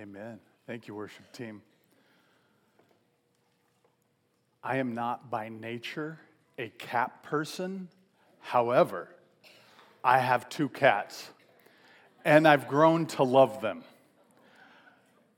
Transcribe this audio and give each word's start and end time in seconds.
Amen. 0.00 0.40
Thank 0.66 0.88
you, 0.88 0.94
worship 0.94 1.30
team. 1.30 1.60
I 4.64 4.78
am 4.78 4.94
not 4.94 5.30
by 5.30 5.50
nature 5.50 6.18
a 6.56 6.70
cat 6.78 7.22
person. 7.22 7.88
However, 8.38 9.08
I 10.02 10.20
have 10.20 10.48
two 10.48 10.70
cats, 10.70 11.28
and 12.24 12.48
I've 12.48 12.66
grown 12.66 13.04
to 13.08 13.24
love 13.24 13.60
them. 13.60 13.84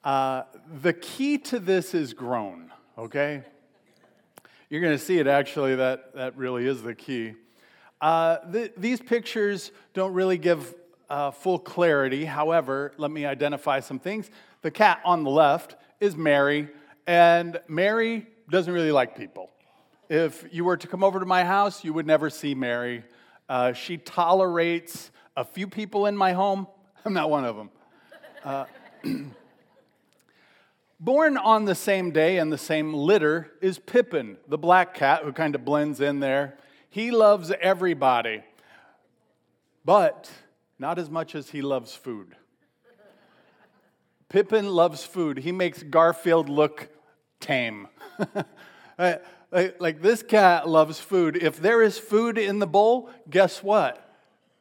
Uh, 0.04 0.42
the 0.80 0.92
key 0.92 1.38
to 1.38 1.58
this 1.58 1.92
is 1.92 2.14
grown, 2.14 2.70
okay? 2.96 3.42
You're 4.70 4.80
going 4.80 4.96
to 4.96 5.04
see 5.04 5.18
it 5.18 5.26
actually, 5.26 5.74
that, 5.74 6.14
that 6.14 6.36
really 6.36 6.68
is 6.68 6.82
the 6.82 6.94
key. 6.94 7.34
Uh, 8.00 8.36
th- 8.52 8.74
these 8.76 9.00
pictures 9.00 9.72
don't 9.92 10.12
really 10.12 10.38
give 10.38 10.72
uh, 11.10 11.30
full 11.30 11.58
clarity. 11.58 12.24
However, 12.24 12.92
let 12.96 13.10
me 13.10 13.26
identify 13.26 13.80
some 13.80 13.98
things. 13.98 14.30
The 14.62 14.70
cat 14.70 15.00
on 15.04 15.24
the 15.24 15.30
left 15.30 15.74
is 15.98 16.16
Mary, 16.16 16.68
and 17.04 17.60
Mary 17.66 18.28
doesn't 18.48 18.72
really 18.72 18.92
like 18.92 19.16
people. 19.16 19.50
If 20.08 20.44
you 20.52 20.64
were 20.64 20.76
to 20.76 20.86
come 20.86 21.02
over 21.02 21.18
to 21.18 21.26
my 21.26 21.42
house, 21.42 21.82
you 21.82 21.92
would 21.92 22.06
never 22.06 22.30
see 22.30 22.54
Mary. 22.54 23.02
Uh, 23.48 23.72
she 23.72 23.96
tolerates 23.96 25.10
a 25.36 25.44
few 25.44 25.66
people 25.66 26.06
in 26.06 26.16
my 26.16 26.32
home. 26.32 26.68
I'm 27.04 27.12
not 27.12 27.28
one 27.28 27.44
of 27.44 27.56
them. 27.56 27.70
Uh, 28.44 28.64
born 31.00 31.36
on 31.36 31.64
the 31.64 31.74
same 31.74 32.12
day 32.12 32.38
and 32.38 32.52
the 32.52 32.58
same 32.58 32.94
litter 32.94 33.50
is 33.60 33.80
Pippin, 33.80 34.36
the 34.46 34.58
black 34.58 34.94
cat 34.94 35.24
who 35.24 35.32
kind 35.32 35.56
of 35.56 35.64
blends 35.64 36.00
in 36.00 36.20
there. 36.20 36.56
He 36.88 37.10
loves 37.10 37.50
everybody, 37.60 38.44
but 39.84 40.30
not 40.78 41.00
as 41.00 41.10
much 41.10 41.34
as 41.34 41.50
he 41.50 41.62
loves 41.62 41.96
food. 41.96 42.36
Pippin 44.32 44.66
loves 44.66 45.04
food. 45.04 45.36
He 45.36 45.52
makes 45.52 45.82
Garfield 45.82 46.48
look 46.48 46.88
tame. 47.38 47.86
like, 48.98 50.00
this 50.00 50.22
cat 50.22 50.66
loves 50.66 50.98
food. 50.98 51.36
If 51.36 51.60
there 51.60 51.82
is 51.82 51.98
food 51.98 52.38
in 52.38 52.58
the 52.58 52.66
bowl, 52.66 53.10
guess 53.28 53.62
what? 53.62 54.10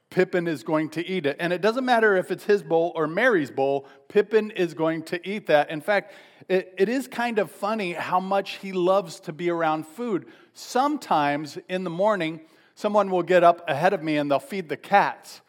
Pippin 0.10 0.46
is 0.46 0.64
going 0.64 0.90
to 0.90 1.08
eat 1.08 1.26
it. 1.26 1.38
And 1.40 1.54
it 1.54 1.62
doesn't 1.62 1.86
matter 1.86 2.18
if 2.18 2.32
it's 2.32 2.44
his 2.44 2.62
bowl 2.62 2.92
or 2.96 3.08
Mary's 3.08 3.50
bowl, 3.50 3.88
Pippin 4.10 4.52
is 4.52 4.74
going 4.74 5.04
to 5.04 5.26
eat 5.26 5.48
that. 5.48 5.70
In 5.70 5.80
fact, 5.80 6.12
it, 6.50 6.74
it 6.78 6.90
is 6.90 7.08
kind 7.08 7.40
of 7.40 7.50
funny 7.50 7.94
how 7.94 8.20
much 8.20 8.58
he 8.58 8.74
loves 8.74 9.22
to 9.22 9.32
be 9.32 9.50
around 9.50 9.88
food. 9.88 10.26
Sometimes 10.54 11.58
in 11.70 11.86
the 11.86 11.90
morning, 11.90 12.42
someone 12.76 13.10
will 13.10 13.24
get 13.24 13.42
up 13.42 13.64
ahead 13.70 13.94
of 13.94 14.04
me 14.04 14.18
and 14.18 14.30
they'll 14.30 14.40
feed 14.40 14.68
the 14.68 14.76
cats. 14.76 15.40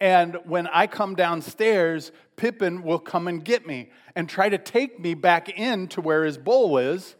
And 0.00 0.38
when 0.44 0.66
I 0.68 0.86
come 0.86 1.14
downstairs, 1.14 2.10
Pippin 2.36 2.82
will 2.82 2.98
come 2.98 3.28
and 3.28 3.44
get 3.44 3.66
me 3.66 3.90
and 4.16 4.28
try 4.28 4.48
to 4.48 4.56
take 4.56 4.98
me 4.98 5.12
back 5.12 5.50
in 5.50 5.88
to 5.88 6.00
where 6.00 6.24
his 6.24 6.38
bowl 6.38 6.78
is. 6.78 7.16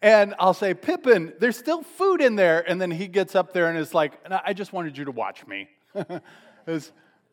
And 0.00 0.34
I'll 0.38 0.54
say, 0.54 0.72
Pippin, 0.72 1.34
there's 1.40 1.58
still 1.58 1.82
food 1.82 2.22
in 2.22 2.36
there. 2.36 2.68
And 2.68 2.80
then 2.80 2.90
he 2.90 3.06
gets 3.06 3.34
up 3.34 3.52
there 3.52 3.68
and 3.68 3.78
is 3.78 3.92
like, 3.92 4.18
I 4.30 4.54
just 4.54 4.72
wanted 4.72 4.96
you 4.96 5.04
to 5.04 5.10
watch 5.10 5.46
me. 5.46 5.68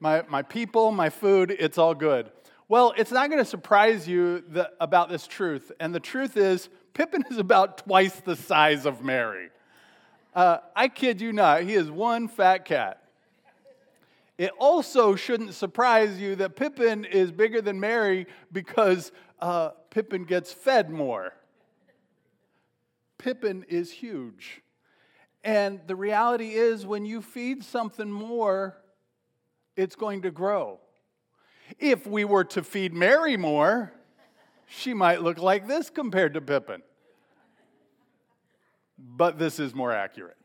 my, 0.01 0.23
my 0.27 0.41
people, 0.41 0.91
my 0.91 1.09
food, 1.09 1.55
it's 1.57 1.77
all 1.77 1.95
good. 1.95 2.29
Well, 2.67 2.93
it's 2.97 3.11
not 3.11 3.29
going 3.29 3.41
to 3.41 3.49
surprise 3.49 4.05
you 4.05 4.43
that, 4.49 4.73
about 4.81 5.07
this 5.07 5.27
truth. 5.27 5.71
And 5.79 5.95
the 5.95 6.01
truth 6.01 6.35
is, 6.35 6.67
Pippin 6.93 7.23
is 7.31 7.37
about 7.37 7.77
twice 7.77 8.19
the 8.19 8.35
size 8.35 8.85
of 8.85 9.01
Mary. 9.01 9.49
Uh, 10.35 10.57
I 10.75 10.89
kid 10.89 11.21
you 11.21 11.31
not, 11.31 11.63
he 11.63 11.73
is 11.73 11.89
one 11.89 12.27
fat 12.27 12.65
cat. 12.65 13.01
It 14.37 14.51
also 14.59 15.15
shouldn't 15.15 15.55
surprise 15.55 16.19
you 16.19 16.35
that 16.35 16.55
Pippin 16.55 17.05
is 17.05 17.31
bigger 17.31 17.61
than 17.61 17.79
Mary 17.79 18.27
because 18.51 19.11
uh, 19.39 19.69
Pippin 19.89 20.25
gets 20.25 20.53
fed 20.53 20.89
more. 20.91 21.33
Pippin 23.17 23.65
is 23.67 23.91
huge. 23.91 24.61
And 25.43 25.79
the 25.87 25.95
reality 25.95 26.53
is, 26.53 26.85
when 26.85 27.05
you 27.05 27.21
feed 27.21 27.63
something 27.63 28.11
more, 28.11 28.77
it's 29.75 29.95
going 29.95 30.23
to 30.23 30.31
grow. 30.31 30.79
If 31.79 32.05
we 32.05 32.25
were 32.25 32.43
to 32.45 32.63
feed 32.63 32.93
Mary 32.93 33.37
more, 33.37 33.93
she 34.67 34.93
might 34.93 35.21
look 35.21 35.39
like 35.39 35.67
this 35.67 35.89
compared 35.89 36.33
to 36.35 36.41
Pippin. 36.41 36.83
But 38.97 39.39
this 39.39 39.59
is 39.59 39.73
more 39.73 39.91
accurate. 39.91 40.37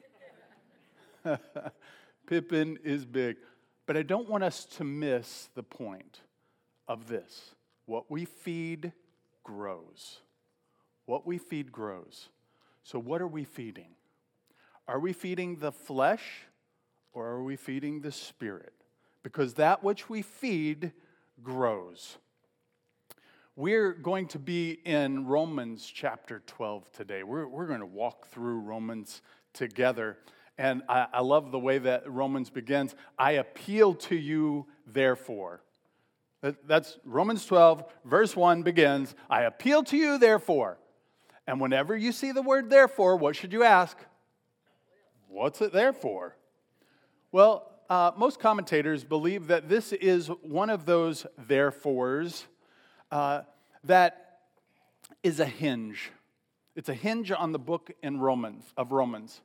Pippin 2.27 2.79
is 2.85 3.05
big. 3.05 3.37
But 3.87 3.97
I 3.97 4.03
don't 4.03 4.29
want 4.29 4.45
us 4.45 4.65
to 4.77 4.85
miss 4.85 5.49
the 5.55 5.63
point 5.63 6.21
of 6.87 7.09
this. 7.09 7.55
What 7.87 8.11
we 8.11 8.25
feed 8.25 8.93
grows. 9.43 10.21
What 11.07 11.27
we 11.27 11.39
feed 11.39 11.73
grows. 11.73 12.29
So, 12.85 12.99
what 12.99 13.21
are 13.21 13.29
we 13.29 13.45
feeding? 13.45 13.95
Are 14.89 14.99
we 14.99 15.13
feeding 15.13 15.57
the 15.57 15.73
flesh 15.73 16.23
or 17.13 17.29
are 17.29 17.43
we 17.43 17.57
feeding 17.57 18.01
the 18.01 18.13
spirit? 18.13 18.73
Because 19.23 19.55
that 19.55 19.85
which 19.85 20.09
we 20.09 20.23
feed 20.23 20.93
grows. 21.43 22.19
We're 23.55 23.93
going 23.93 24.29
to 24.29 24.39
be 24.39 24.81
in 24.85 25.27
Romans 25.27 25.85
chapter 25.85 26.43
12 26.47 26.91
today. 26.93 27.23
We're, 27.23 27.47
we're 27.47 27.67
going 27.67 27.81
to 27.81 27.87
walk 27.87 28.27
through 28.29 28.61
Romans 28.61 29.21
together. 29.53 30.17
And 30.59 30.83
I, 30.89 31.07
I 31.13 31.21
love 31.21 31.51
the 31.51 31.59
way 31.59 31.79
that 31.79 32.11
Romans 32.11 32.51
begins. 32.51 32.95
I 33.19 33.33
appeal 33.33 33.95
to 33.95 34.15
you, 34.15 34.67
therefore. 34.87 35.63
That's 36.67 36.99
Romans 37.05 37.47
12, 37.47 37.85
verse 38.05 38.35
1 38.35 38.63
begins 38.63 39.15
I 39.31 39.43
appeal 39.43 39.85
to 39.85 39.97
you, 39.97 40.19
therefore. 40.19 40.79
And 41.47 41.61
whenever 41.61 41.97
you 41.97 42.13
see 42.13 42.33
the 42.33 42.43
word 42.43 42.71
therefore, 42.71 43.17
what 43.17 43.37
should 43.37 43.53
you 43.53 43.63
ask? 43.63 43.97
What's 45.29 45.61
it 45.61 45.73
there 45.73 45.93
for? 45.93 46.37
Well, 47.31 47.71
uh, 47.89 48.13
most 48.17 48.39
commentators 48.39 49.05
believe 49.05 49.49
that 49.49 49.69
this 49.69 49.93
is 49.93 50.29
one 50.43 50.71
of 50.71 50.85
those 50.87 51.27
therefores 51.39 52.47
uh, 53.11 53.43
that 53.85 54.41
is 55.23 55.41
a 55.41 55.47
hinge. 55.47 56.11
It's 56.75 56.89
a 56.89 56.95
hinge 56.95 57.31
on 57.31 57.53
the 57.53 57.59
book 57.59 57.91
in 58.03 58.19
Romans 58.19 58.73
of 58.77 58.93
Romans. 58.93 59.41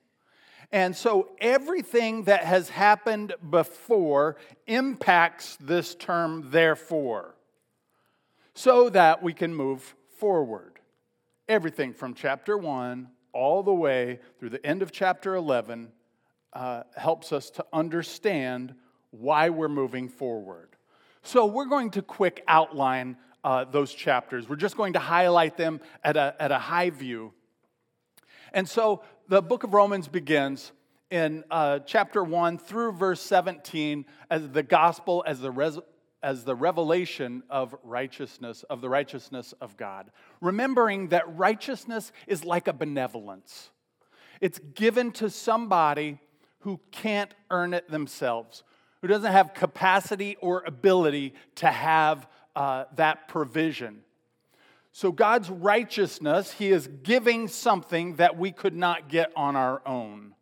And 0.72 0.96
so 0.96 1.30
everything 1.40 2.24
that 2.24 2.44
has 2.44 2.70
happened 2.70 3.34
before 3.50 4.36
impacts 4.66 5.58
this 5.62 5.96
term, 5.96 6.50
therefore, 6.50 7.36
so 8.54 8.90
that 8.90 9.24
we 9.24 9.34
can 9.34 9.56
move 9.56 9.96
forward. 10.18 10.80
Everything 11.48 11.94
from 11.94 12.14
chapter 12.14 12.58
1 12.58 13.08
all 13.32 13.64
the 13.64 13.74
way 13.74 14.20
through 14.40 14.50
the 14.50 14.66
end 14.66 14.82
of 14.82 14.92
chapter 14.92 15.36
11 15.36 15.90
uh, 16.54 16.84
helps 16.96 17.32
us 17.32 17.50
to 17.52 17.66
understand 17.72 18.74
why 19.12 19.50
we're 19.50 19.70
moving 19.70 20.10
forward. 20.10 20.70
So 21.22 21.46
we're 21.46 21.66
going 21.66 21.92
to 21.92 22.02
quick 22.02 22.44
outline 22.48 23.18
uh, 23.44 23.66
those 23.66 23.94
chapters. 23.94 24.50
We're 24.50 24.56
just 24.56 24.76
going 24.76 24.94
to 24.94 25.00
highlight 25.00 25.56
them 25.56 25.80
at 26.04 26.18
a, 26.18 26.36
at 26.40 26.52
a 26.52 26.58
high 26.58 26.90
view. 26.90 27.34
And 28.54 28.68
so 28.68 29.04
the 29.28 29.42
book 29.42 29.64
of 29.64 29.74
Romans 29.74 30.08
begins 30.08 30.72
in 31.10 31.44
uh, 31.50 31.80
chapter 31.80 32.24
1 32.24 32.58
through 32.58 32.94
verse 32.94 33.22
17 33.22 34.06
as 34.30 34.50
the 34.50 34.64
gospel, 34.64 35.24
as 35.26 35.40
the, 35.40 35.52
res- 35.52 35.80
as 36.22 36.44
the 36.44 36.56
revelation 36.56 37.44
of 37.50 37.76
righteousness, 37.84 38.64
of 38.70 38.82
the 38.82 38.90
righteousness 38.90 39.54
of 39.62 39.78
God. 39.78 40.12
Remembering 40.42 41.10
that 41.10 41.38
righteousness 41.38 42.12
is 42.28 42.44
like 42.44 42.68
a 42.68 42.74
benevolence, 42.74 43.72
it's 44.42 44.60
given 44.76 45.12
to 45.14 45.30
somebody 45.30 46.20
who 46.60 46.80
can't 46.92 47.34
earn 47.50 47.74
it 47.74 47.90
themselves, 47.90 48.64
who 49.02 49.08
doesn't 49.08 49.32
have 49.32 49.54
capacity 49.54 50.36
or 50.42 50.64
ability 50.66 51.34
to 51.56 51.68
have 51.68 52.28
uh, 52.56 52.86
that 52.96 53.28
provision. 53.28 54.02
So, 54.98 55.12
God's 55.12 55.52
righteousness, 55.52 56.54
He 56.54 56.72
is 56.72 56.90
giving 57.04 57.50
something 57.50 58.16
that 58.16 58.36
we 58.36 58.52
could 58.52 58.76
not 58.76 59.10
get 59.10 59.32
on 59.36 59.56
our 59.56 59.80
own. 59.86 60.34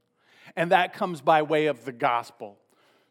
And 0.55 0.71
that 0.71 0.93
comes 0.93 1.19
by 1.19 1.41
way 1.41 1.65
of 1.65 1.83
the 1.83 1.91
gospel. 1.91 2.57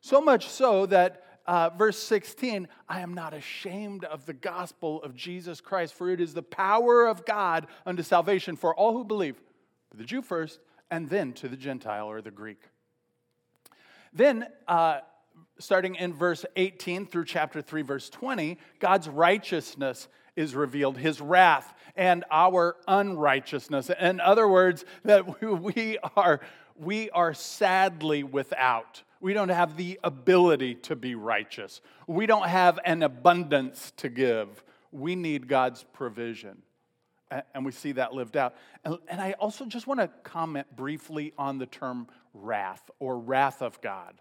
So 0.01 0.23
much 0.23 0.49
so 0.49 0.87
that 0.87 1.23
uh, 1.47 1.69
verse 1.77 1.99
16, 1.99 2.67
I 2.89 3.01
am 3.01 3.13
not 3.13 3.35
ashamed 3.35 4.05
of 4.05 4.25
the 4.25 4.33
gospel 4.33 5.03
of 5.03 5.15
Jesus 5.15 5.61
Christ, 5.61 5.93
for 5.93 6.09
it 6.09 6.19
is 6.19 6.33
the 6.33 6.43
power 6.43 7.07
of 7.07 7.27
God 7.27 7.67
unto 7.85 8.03
salvation 8.03 8.57
for 8.57 8.75
all 8.75 8.95
who 8.95 9.05
believe, 9.05 9.37
the 9.95 10.05
Jew 10.05 10.23
first, 10.23 10.61
and 10.91 11.11
then 11.11 11.35
to 11.35 11.49
the 11.51 11.59
Gentile 11.59 12.07
or 12.07 12.23
the 12.23 12.31
Greek. 12.31 12.63
Then, 14.15 14.47
uh, 14.67 15.01
starting 15.59 15.97
in 15.97 16.15
verse 16.15 16.47
18 16.57 17.05
through 17.05 17.27
chapter 17.27 17.61
3, 17.61 17.83
verse 17.83 18.09
20, 18.09 18.57
God's 18.81 19.11
righteousness 19.11 20.09
is 20.37 20.55
revealed, 20.55 20.99
his 20.99 21.21
wrath 21.21 21.75
and 21.97 22.25
our 22.31 22.77
unrighteousness. 22.89 23.91
In 24.01 24.21
other 24.21 24.49
words, 24.49 24.85
that 25.05 25.43
we 25.43 25.99
are, 26.17 26.41
we 26.77 27.11
are 27.11 27.35
sadly 27.35 28.23
without. 28.23 29.03
We 29.21 29.33
don't 29.33 29.49
have 29.49 29.77
the 29.77 29.99
ability 30.05 30.75
to 30.77 30.97
be 30.97 31.15
righteous. 31.15 31.81
We 32.07 32.27
don't 32.27 32.49
have 32.49 32.79
an 32.85 33.03
abundance 33.03 33.93
to 33.99 34.09
give. 34.09 34.63
we 34.93 35.17
need 35.17 35.49
God's 35.49 35.85
provision. 35.93 36.63
And 37.53 37.65
we 37.65 37.73
see 37.73 37.93
that 37.93 38.13
lived 38.13 38.37
out. 38.37 38.55
And 38.85 39.21
I 39.21 39.33
also 39.33 39.65
just 39.65 39.87
want 39.87 39.99
to 40.01 40.09
comment 40.23 40.77
briefly 40.77 41.33
on 41.37 41.59
the 41.59 41.67
term 41.67 42.07
wrath 42.33 42.91
or 42.99 43.19
wrath 43.19 43.63
of 43.63 43.81
God. 43.81 44.21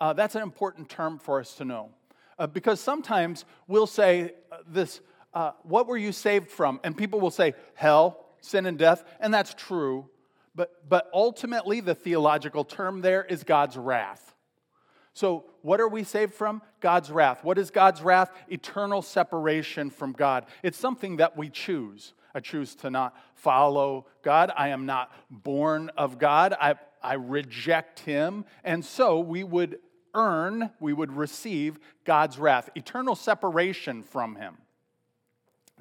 Uh, 0.00 0.12
that's 0.12 0.34
an 0.34 0.42
important 0.42 0.88
term 0.88 1.18
for 1.18 1.40
us 1.40 1.54
to 1.54 1.64
know. 1.64 1.90
Uh, 2.38 2.46
because 2.46 2.80
sometimes 2.80 3.44
we'll 3.68 3.86
say 3.86 4.32
uh, 4.50 4.56
this, 4.66 5.00
uh, 5.34 5.52
what 5.62 5.86
were 5.86 5.96
you 5.96 6.12
saved 6.12 6.50
from? 6.50 6.80
And 6.84 6.96
people 6.96 7.20
will 7.20 7.30
say, 7.30 7.54
hell, 7.74 8.24
sin 8.40 8.66
and 8.66 8.78
death. 8.78 9.04
And 9.20 9.32
that's 9.32 9.54
true. 9.54 10.08
But, 10.54 10.88
but 10.88 11.08
ultimately, 11.14 11.80
the 11.80 11.94
theological 11.94 12.64
term 12.64 13.00
there 13.00 13.24
is 13.24 13.42
God's 13.42 13.76
wrath. 13.76 14.34
So, 15.14 15.44
what 15.62 15.80
are 15.80 15.88
we 15.88 16.04
saved 16.04 16.34
from? 16.34 16.62
God's 16.80 17.10
wrath. 17.10 17.44
What 17.44 17.58
is 17.58 17.70
God's 17.70 18.02
wrath? 18.02 18.30
Eternal 18.48 19.02
separation 19.02 19.90
from 19.90 20.12
God. 20.12 20.46
It's 20.62 20.78
something 20.78 21.16
that 21.16 21.36
we 21.36 21.48
choose. 21.48 22.14
I 22.34 22.40
choose 22.40 22.74
to 22.76 22.90
not 22.90 23.14
follow 23.34 24.06
God. 24.22 24.50
I 24.56 24.68
am 24.68 24.86
not 24.86 25.12
born 25.30 25.90
of 25.96 26.18
God. 26.18 26.54
I, 26.58 26.74
I 27.02 27.14
reject 27.14 28.00
Him. 28.00 28.44
And 28.64 28.84
so 28.84 29.20
we 29.20 29.44
would 29.44 29.78
earn, 30.14 30.70
we 30.80 30.92
would 30.92 31.12
receive 31.12 31.78
God's 32.04 32.38
wrath, 32.38 32.70
eternal 32.74 33.14
separation 33.14 34.02
from 34.02 34.36
Him. 34.36 34.56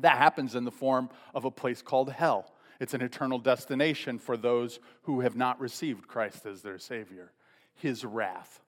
That 0.02 0.18
happens 0.18 0.56
in 0.56 0.66
the 0.66 0.72
form 0.72 1.10
of 1.34 1.46
a 1.46 1.52
place 1.52 1.82
called 1.82 2.12
hell. 2.12 2.52
It's 2.80 2.94
an 2.94 3.02
eternal 3.02 3.40
destination 3.40 4.18
for 4.18 4.36
those 4.36 4.80
who 5.04 5.22
have 5.22 5.36
not 5.36 5.60
received 5.60 6.08
Christ 6.08 6.46
as 6.46 6.62
their 6.62 6.80
Savior, 6.80 7.32
His 7.76 8.04
wrath. 8.04 8.62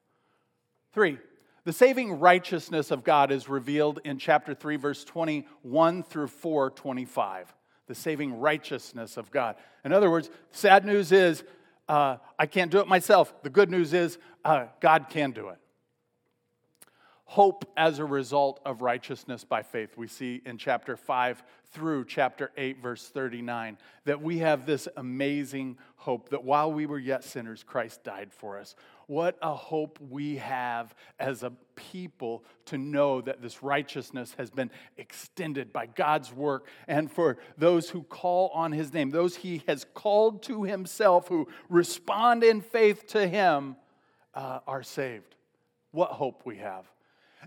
Three, 0.93 1.17
the 1.65 1.73
saving 1.73 2.19
righteousness 2.19 2.91
of 2.91 3.03
God 3.03 3.31
is 3.31 3.49
revealed 3.49 3.99
in 4.03 4.19
chapter 4.19 4.53
3, 4.53 4.75
verse 4.75 5.03
21 5.03 6.03
through 6.03 6.27
4, 6.27 6.69
25. 6.69 7.53
The 7.87 7.95
saving 7.95 8.39
righteousness 8.39 9.17
of 9.17 9.31
God. 9.31 9.55
In 9.83 9.91
other 9.91 10.11
words, 10.11 10.29
sad 10.51 10.85
news 10.85 11.11
is 11.11 11.43
uh, 11.89 12.17
I 12.37 12.45
can't 12.45 12.71
do 12.71 12.79
it 12.79 12.87
myself. 12.87 13.33
The 13.43 13.49
good 13.49 13.69
news 13.69 13.93
is 13.93 14.17
uh, 14.45 14.67
God 14.79 15.07
can 15.09 15.31
do 15.31 15.49
it 15.49 15.57
hope 17.33 17.65
as 17.75 17.97
a 17.97 18.05
result 18.05 18.59
of 18.63 18.83
righteousness 18.83 19.43
by 19.43 19.63
faith. 19.63 19.97
We 19.97 20.07
see 20.07 20.39
in 20.45 20.59
chapter 20.59 20.95
5 20.95 21.41
through 21.71 22.05
chapter 22.05 22.51
8, 22.55 22.79
verse 22.79 23.07
39, 23.07 23.79
that 24.05 24.21
we 24.21 24.37
have 24.37 24.67
this 24.67 24.87
amazing 24.97 25.79
hope 25.95 26.29
that 26.29 26.43
while 26.43 26.71
we 26.71 26.85
were 26.85 26.99
yet 26.99 27.23
sinners, 27.23 27.63
Christ 27.63 28.03
died 28.03 28.31
for 28.31 28.59
us. 28.59 28.75
What 29.07 29.35
a 29.41 29.55
hope 29.55 29.97
we 30.11 30.35
have 30.35 30.93
as 31.19 31.41
a 31.41 31.51
people 31.75 32.43
to 32.65 32.77
know 32.77 33.19
that 33.21 33.41
this 33.41 33.63
righteousness 33.63 34.35
has 34.37 34.51
been 34.51 34.69
extended 34.97 35.73
by 35.73 35.87
God's 35.87 36.31
work, 36.31 36.67
and 36.87 37.11
for 37.11 37.39
those 37.57 37.89
who 37.89 38.03
call 38.03 38.49
on 38.49 38.71
his 38.71 38.93
name, 38.93 39.09
those 39.09 39.37
he 39.37 39.63
has 39.67 39.87
called 39.95 40.43
to 40.43 40.65
himself, 40.65 41.29
who 41.29 41.47
respond 41.67 42.43
in 42.43 42.61
faith 42.61 43.07
to 43.07 43.27
him, 43.27 43.75
uh, 44.35 44.59
are 44.67 44.83
saved. 44.83 45.33
What 45.89 46.11
hope 46.11 46.43
we 46.45 46.57
have. 46.57 46.92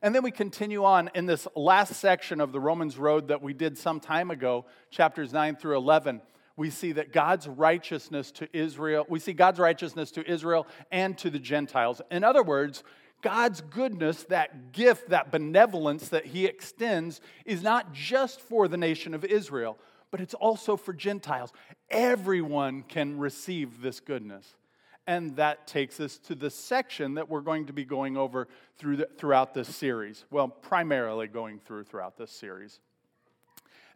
And 0.02 0.14
then 0.14 0.22
we 0.22 0.31
continue 0.31 0.84
on 0.84 1.10
in 1.14 1.26
this 1.26 1.48
last 1.54 1.94
section 1.94 2.40
of 2.40 2.52
the 2.52 2.60
Romans 2.60 2.98
Road 2.98 3.28
that 3.28 3.43
we 3.43 3.54
did 3.54 3.78
some 3.78 4.00
time 4.00 4.31
ago, 4.31 4.66
chapters 4.90 5.32
9 5.32 5.56
through 5.56 5.76
11. 5.76 6.20
We 6.56 6.70
see 6.70 6.93
that 6.93 7.12
God's 7.12 7.48
righteousness 7.48 8.31
to 8.32 8.48
Israel, 8.56 9.06
we 9.08 9.20
see 9.20 9.32
God's 9.32 9.58
righteousness 9.58 10.10
to 10.12 10.31
Israel 10.31 10.66
and 10.90 11.16
to 11.19 11.31
the 11.31 11.38
Gentiles. 11.38 12.00
In 12.10 12.25
other 12.25 12.43
words, 12.43 12.82
God's 13.22 13.60
goodness, 13.60 14.25
that 14.25 14.72
gift, 14.72 15.08
that 15.10 15.32
benevolence 15.32 16.08
that 16.10 16.26
He 16.26 16.46
extends, 16.46 17.20
is 17.44 17.62
not 17.62 17.93
just 17.93 18.40
for 18.40 18.69
the 18.69 18.76
nation 18.76 19.14
of 19.14 19.25
Israel, 19.25 19.78
but 20.10 20.20
it's 20.20 20.34
also 20.34 20.76
for 20.76 20.93
Gentiles. 20.93 21.52
Everyone 21.90 22.82
can 22.82 23.19
receive 23.19 23.81
this 23.81 24.00
goodness. 24.00 24.54
And 25.06 25.37
that 25.37 25.67
takes 25.67 26.00
us 26.00 26.19
to 26.19 26.35
the 26.35 26.50
section 26.50 27.14
that 27.14 27.29
we're 27.29 27.41
going 27.41 27.67
to 27.67 27.73
be 27.73 27.85
going 27.85 28.17
over 28.17 28.49
through 28.79 28.97
the, 28.97 29.08
throughout 29.17 29.55
this 29.55 29.75
series. 29.75 30.25
Well, 30.31 30.49
primarily 30.49 31.29
going 31.29 31.61
through 31.61 31.85
throughout 31.85 32.17
this 32.17 32.32
series. 32.32 32.81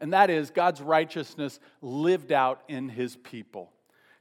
And 0.01 0.13
that 0.13 0.31
is 0.31 0.51
God's 0.51 0.81
righteousness 0.81 1.59
lived 1.83 2.33
out 2.33 2.63
in 2.69 2.89
his 2.89 3.17
people. 3.17 3.73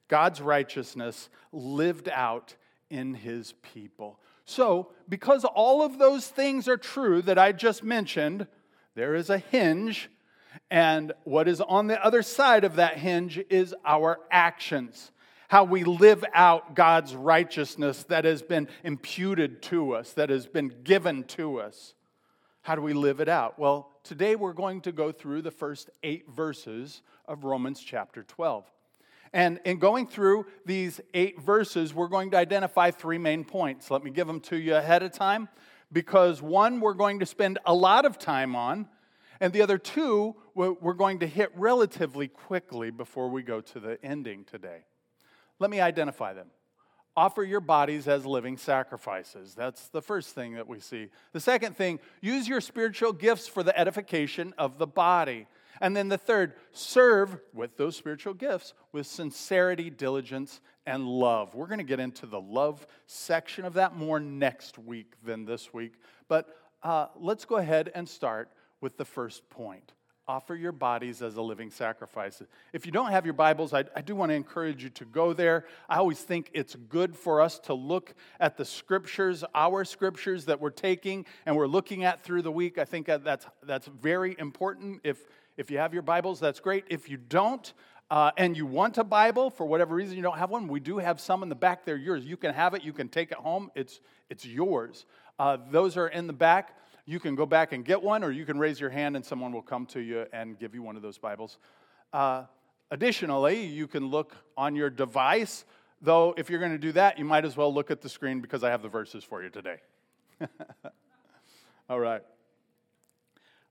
God's 0.08 0.42
righteousness 0.42 1.30
lived 1.52 2.10
out 2.10 2.56
in 2.90 3.14
his 3.14 3.54
people. 3.74 4.20
So, 4.46 4.90
because 5.08 5.46
all 5.46 5.84
of 5.84 6.00
those 6.00 6.28
things 6.28 6.68
are 6.68 6.78
true 6.78 7.22
that 7.22 7.38
I 7.38 7.52
just 7.52 7.84
mentioned, 7.84 8.48
there 8.96 9.14
is 9.14 9.30
a 9.30 9.38
hinge, 9.38 10.10
and 10.72 11.14
what 11.24 11.48
is 11.48 11.62
on 11.62 11.86
the 11.86 12.04
other 12.04 12.24
side 12.24 12.64
of 12.64 12.76
that 12.78 12.98
hinge 12.98 13.40
is 13.50 13.76
our 13.86 14.20
actions 14.32 15.12
how 15.50 15.64
we 15.64 15.84
live 15.84 16.24
out 16.34 16.76
God's 16.76 17.16
righteousness 17.16 18.04
that 18.04 18.24
has 18.24 18.44
been 18.44 18.68
imputed 18.84 19.64
to 19.64 19.96
us, 19.96 20.14
that 20.14 20.30
has 20.30 20.46
been 20.46 20.72
given 20.84 21.24
to 21.24 21.60
us. 21.60 21.96
How 22.62 22.76
do 22.76 22.84
we 22.84 22.94
live 22.94 23.20
it 23.20 23.28
out? 23.28 23.58
Well, 23.58 23.90
today 24.04 24.36
we're 24.36 24.54
going 24.54 24.82
to 24.82 24.92
go 24.92 25.12
through 25.12 25.42
the 25.42 25.52
first 25.52 25.90
eight 26.04 26.30
verses 26.30 27.02
of 27.26 27.46
Romans 27.46 27.82
chapter 27.82 28.22
12. 28.22 28.64
And 29.34 29.60
in 29.66 29.80
going 29.80 30.06
through 30.06 30.46
these 30.68 31.02
eight 31.16 31.42
verses, 31.42 31.96
we're 31.96 32.10
going 32.10 32.30
to 32.32 32.38
identify 32.38 32.92
three 32.92 33.18
main 33.18 33.44
points. 33.44 33.90
Let 33.90 34.04
me 34.04 34.12
give 34.12 34.28
them 34.28 34.42
to 34.42 34.56
you 34.56 34.76
ahead 34.76 35.02
of 35.02 35.14
time 35.14 35.50
because 35.92 36.44
one 36.44 36.80
we're 36.80 36.94
going 36.94 37.20
to 37.22 37.26
spend 37.26 37.58
a 37.66 37.74
lot 37.74 38.06
of 38.06 38.20
time 38.20 38.56
on, 38.56 38.88
and 39.40 39.52
the 39.52 39.64
other 39.64 39.80
two 39.80 40.36
we're 40.54 40.94
going 40.94 41.20
to 41.20 41.28
hit 41.28 41.50
relatively 41.56 42.28
quickly 42.28 42.92
before 42.92 43.30
we 43.30 43.42
go 43.42 43.62
to 43.62 43.80
the 43.80 43.98
ending 44.04 44.44
today. 44.44 44.84
Let 45.60 45.70
me 45.70 45.80
identify 45.82 46.34
them. 46.34 46.48
Offer 47.16 47.44
your 47.44 47.60
bodies 47.60 48.08
as 48.08 48.26
living 48.26 48.58
sacrifices. 48.58 49.54
That's 49.54 49.90
the 49.90 50.02
first 50.02 50.34
thing 50.34 50.54
that 50.54 50.68
we 50.68 50.80
see. 50.80 51.10
The 51.34 51.40
second 51.40 51.76
thing, 51.76 52.00
use 52.22 52.48
your 52.48 52.62
spiritual 52.62 53.12
gifts 53.12 53.48
for 53.48 53.62
the 53.62 53.78
edification 53.78 54.54
of 54.58 54.78
the 54.78 54.88
body. 54.88 55.48
And 55.82 55.96
then 55.96 56.08
the 56.08 56.18
third, 56.18 56.54
serve 56.72 57.38
with 57.54 57.78
those 57.78 57.96
spiritual 57.96 58.34
gifts 58.34 58.74
with 58.92 59.06
sincerity, 59.06 59.90
diligence, 59.90 60.62
and 60.86 61.06
love. 61.06 61.56
We're 61.56 61.68
going 61.68 61.80
to 61.80 61.84
get 61.84 62.00
into 62.00 62.26
the 62.26 62.40
love 62.40 62.86
section 63.06 63.66
of 63.66 63.74
that 63.74 63.96
more 63.96 64.20
next 64.20 64.78
week 64.78 65.14
than 65.24 65.46
this 65.46 65.74
week. 65.74 65.94
But 66.28 66.48
uh, 66.84 67.08
let's 67.18 67.46
go 67.46 67.58
ahead 67.58 67.92
and 67.94 68.08
start 68.08 68.50
with 68.82 68.98
the 68.98 69.06
first 69.06 69.50
point 69.50 69.94
offer 70.30 70.54
your 70.54 70.72
bodies 70.72 71.24
as 71.24 71.38
a 71.38 71.42
living 71.42 71.72
sacrifice. 71.72 72.44
If 72.72 72.86
you 72.86 72.92
don't 72.92 73.10
have 73.10 73.26
your 73.26 73.34
Bibles, 73.34 73.74
I, 73.74 73.86
I, 73.96 74.02
do 74.02 74.16
want 74.16 74.30
to 74.30 74.36
encourage 74.36 74.84
you 74.84 74.92
to 74.92 75.06
go 75.06 75.34
there. 75.34 75.66
I 75.90 75.98
always 75.98 76.20
think 76.20 76.52
it's 76.54 76.76
good 76.76 77.16
for 77.16 77.42
us 77.42 77.58
to 77.62 77.74
look 77.74 78.14
at 78.40 78.56
the 78.56 78.64
scriptures, 78.64 79.44
our 79.56 79.84
scriptures 79.84 80.46
that 80.46 80.62
we're 80.62 80.70
taking 80.70 81.26
and 81.48 81.56
we're 81.58 81.66
looking 81.66 82.04
at 82.04 82.24
through 82.24 82.44
the 82.44 82.52
week. 82.52 82.78
I 82.78 82.86
think 82.86 83.08
that's, 83.08 83.48
that's 83.64 83.88
very 83.88 84.36
important. 84.38 85.02
If, 85.04 85.18
if 85.58 85.72
you 85.72 85.80
have 85.80 85.96
your 85.96 86.04
Bibles, 86.04 86.40
that's 86.40 86.60
great. 86.60 86.86
If 86.90 87.10
you 87.10 87.18
don't, 87.18 87.74
uh, 88.12 88.30
and 88.38 88.56
you 88.56 88.68
want 88.68 89.00
a 89.00 89.04
Bible 89.04 89.50
for 89.50 89.66
whatever 89.66 89.96
reason 89.96 90.16
you 90.16 90.22
don't 90.22 90.38
have 90.38 90.52
one, 90.52 90.68
we 90.68 90.80
do 90.80 91.00
have 91.00 91.20
some 91.20 91.42
in 91.42 91.50
the 91.50 91.56
back. 91.56 91.86
They're 91.86 91.98
yours. 91.98 92.24
You 92.24 92.38
can 92.38 92.54
have 92.54 92.76
it. 92.76 92.84
You 92.84 92.94
can 92.94 93.10
take 93.10 93.32
it 93.32 93.38
home. 93.40 93.72
It's 93.74 94.00
it's 94.30 94.46
yours. 94.46 95.06
Uh, 95.40 95.58
those 95.72 95.98
are 95.98 96.08
in 96.08 96.28
the 96.28 96.34
back 96.34 96.76
you 97.10 97.20
can 97.20 97.34
go 97.34 97.48
back 97.48 97.72
and 97.72 97.84
get 97.84 98.04
one, 98.04 98.24
or 98.24 98.30
you 98.30 98.46
can 98.46 98.60
raise 98.60 98.80
your 98.80 98.92
hand 98.92 99.16
and 99.16 99.26
someone 99.26 99.52
will 99.52 99.64
come 99.64 99.88
to 99.88 100.00
you 100.00 100.28
and 100.32 100.60
give 100.60 100.76
you 100.76 100.84
one 100.84 100.96
of 100.96 101.02
those 101.02 101.18
Bibles. 101.18 101.58
Uh, 102.14 102.44
additionally, 102.92 103.66
you 103.66 103.88
can 103.88 104.10
look 104.10 104.36
on 104.56 104.76
your 104.76 104.92
device, 104.92 105.66
though, 106.04 106.36
if 106.38 106.52
you're 106.52 106.60
going 106.60 106.72
to 106.72 106.78
do 106.78 106.92
that, 106.92 107.18
you 107.18 107.26
might 107.26 107.46
as 107.46 107.58
well 107.58 107.74
look 107.74 107.90
at 107.90 108.02
the 108.02 108.10
screen 108.10 108.42
because 108.42 108.64
I 108.64 108.70
have 108.70 108.84
the 108.84 108.90
verses 108.90 109.24
for 109.24 109.42
you 109.42 109.50
today. 109.50 109.78
All 111.90 112.00
right. 112.00 112.22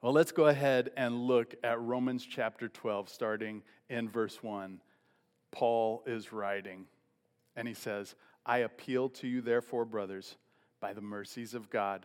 Well, 0.03 0.13
let's 0.13 0.33
go 0.33 0.47
ahead 0.47 0.91
and 0.97 1.29
look 1.29 1.55
at 1.63 1.81
Romans 1.81 2.27
chapter 2.29 2.67
12, 2.67 3.09
starting 3.09 3.63
in 3.89 4.09
verse 4.09 4.43
1. 4.43 4.81
Paul 5.53 6.03
is 6.07 6.33
writing, 6.33 6.87
and 7.55 7.69
he 7.69 7.75
says, 7.75 8.17
I 8.45 8.59
appeal 8.59 9.11
to 9.11 9.29
you, 9.29 9.43
therefore, 9.43 9.85
brothers, 9.85 10.37
by 10.81 10.93
the 10.93 11.01
mercies 11.01 11.55
of 11.55 11.71
God 11.71 12.05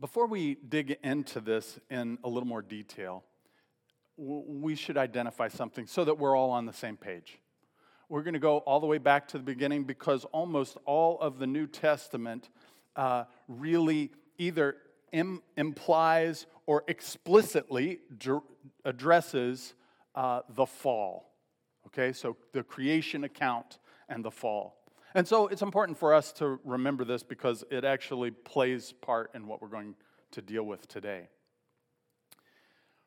Before 0.00 0.26
we 0.26 0.54
dig 0.54 0.96
into 1.04 1.42
this 1.42 1.78
in 1.90 2.16
a 2.24 2.28
little 2.28 2.48
more 2.48 2.62
detail, 2.62 3.22
we 4.16 4.74
should 4.74 4.96
identify 4.96 5.48
something 5.48 5.86
so 5.86 6.06
that 6.06 6.16
we're 6.16 6.34
all 6.34 6.50
on 6.52 6.64
the 6.64 6.72
same 6.72 6.96
page. 6.96 7.38
We're 8.08 8.22
going 8.22 8.32
to 8.32 8.40
go 8.40 8.58
all 8.58 8.80
the 8.80 8.86
way 8.86 8.96
back 8.96 9.28
to 9.28 9.36
the 9.36 9.44
beginning 9.44 9.84
because 9.84 10.24
almost 10.32 10.78
all 10.86 11.20
of 11.20 11.38
the 11.38 11.46
New 11.46 11.66
Testament 11.66 12.48
uh, 12.96 13.24
really 13.46 14.10
either 14.38 14.76
Im- 15.12 15.42
implies 15.58 16.46
or 16.64 16.82
explicitly 16.88 17.98
dr- 18.16 18.42
addresses 18.86 19.74
uh, 20.14 20.40
the 20.48 20.64
fall. 20.64 21.34
Okay, 21.88 22.14
so 22.14 22.38
the 22.54 22.62
creation 22.62 23.24
account 23.24 23.78
and 24.08 24.24
the 24.24 24.30
fall. 24.30 24.79
And 25.14 25.26
so 25.26 25.48
it's 25.48 25.62
important 25.62 25.98
for 25.98 26.14
us 26.14 26.32
to 26.34 26.60
remember 26.64 27.04
this 27.04 27.22
because 27.22 27.64
it 27.70 27.84
actually 27.84 28.30
plays 28.30 28.92
part 28.92 29.30
in 29.34 29.46
what 29.46 29.60
we're 29.60 29.68
going 29.68 29.94
to 30.32 30.42
deal 30.42 30.62
with 30.62 30.86
today. 30.86 31.28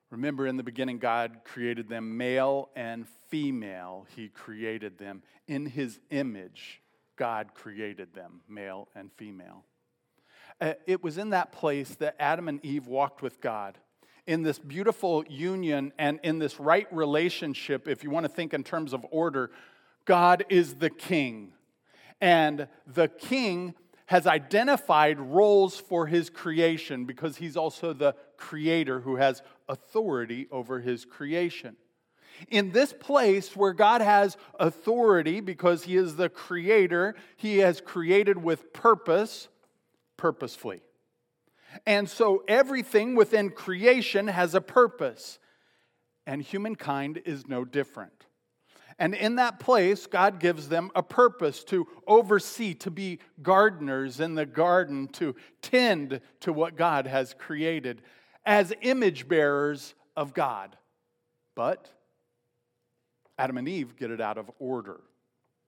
Remember, 0.10 0.45
in 0.45 0.57
the 0.57 0.63
beginning, 0.63 1.00
God 1.00 1.39
created 1.43 1.89
them 1.89 2.17
male 2.17 2.69
and 2.75 3.07
female. 3.29 4.05
He 4.15 4.27
created 4.27 5.00
them. 5.00 5.24
In 5.48 5.65
His 5.65 6.00
image, 6.12 6.81
God 7.15 7.55
created 7.55 8.13
them, 8.13 8.41
male 8.48 8.89
and 8.95 9.12
female. 9.13 9.63
Uh, 10.62 10.74
it 10.86 11.03
was 11.03 11.17
in 11.17 11.31
that 11.31 11.51
place 11.51 11.95
that 11.95 12.15
Adam 12.19 12.48
and 12.48 12.63
Eve 12.63 12.86
walked 12.86 13.22
with 13.22 13.41
God. 13.41 13.77
In 14.27 14.43
this 14.43 14.60
beautiful 14.60 15.25
union 15.27 15.91
and 15.98 16.19
in 16.22 16.38
this 16.38 16.60
right 16.60 16.88
relationship, 16.91 17.88
if 17.88 18.03
you 18.03 18.10
want 18.10 18.25
to 18.25 18.31
think 18.31 18.53
in 18.53 18.63
terms 18.63 18.93
of 18.93 19.05
order, 19.10 19.50
God 20.05 20.45
is 20.50 20.75
the 20.75 20.89
king. 20.89 21.53
And 22.23 22.69
the 22.87 23.09
king 23.09 23.75
has 24.05 24.25
identified 24.25 25.19
roles 25.19 25.75
for 25.77 26.07
his 26.07 26.29
creation 26.29 27.03
because 27.03 27.35
he's 27.35 27.57
also 27.57 27.91
the 27.91 28.15
creator 28.37 29.01
who 29.01 29.17
has 29.17 29.41
authority 29.67 30.47
over 30.49 30.79
his 30.79 31.03
creation. 31.03 31.75
In 32.49 32.71
this 32.71 32.93
place 32.93 33.57
where 33.57 33.73
God 33.73 33.99
has 33.99 34.37
authority 34.57 35.41
because 35.41 35.83
he 35.83 35.97
is 35.97 36.15
the 36.15 36.29
creator, 36.29 37.13
he 37.35 37.57
has 37.57 37.81
created 37.81 38.41
with 38.41 38.71
purpose, 38.71 39.49
purposefully. 40.15 40.79
And 41.85 42.09
so 42.09 42.45
everything 42.47 43.15
within 43.15 43.49
creation 43.49 44.27
has 44.27 44.55
a 44.55 44.61
purpose, 44.61 45.39
and 46.25 46.41
humankind 46.41 47.21
is 47.25 47.49
no 47.49 47.65
different. 47.65 48.27
And 49.03 49.13
in 49.13 49.36
that 49.36 49.60
place, 49.60 50.07
God 50.07 50.39
gives 50.39 50.69
them 50.69 50.89
a 50.95 51.03
purpose 51.03 51.65
to 51.65 51.86
oversee, 52.07 52.74
to 52.75 52.89
be 52.89 53.19
gardeners 53.41 54.22
in 54.22 54.36
the 54.36 54.45
garden, 54.45 55.10
to 55.10 55.36
tend 55.62 56.22
to 56.39 56.53
what 56.53 56.77
God 56.77 57.05
has 57.05 57.36
created 57.38 58.01
as 58.45 58.72
image 58.81 59.27
bearers 59.27 59.93
of 60.15 60.33
God. 60.33 60.77
But 61.53 61.89
Adam 63.38 63.57
and 63.57 63.67
Eve 63.67 63.98
get 63.98 64.10
it 64.10 64.22
out 64.22 64.38
of 64.38 64.50
order, 64.57 65.01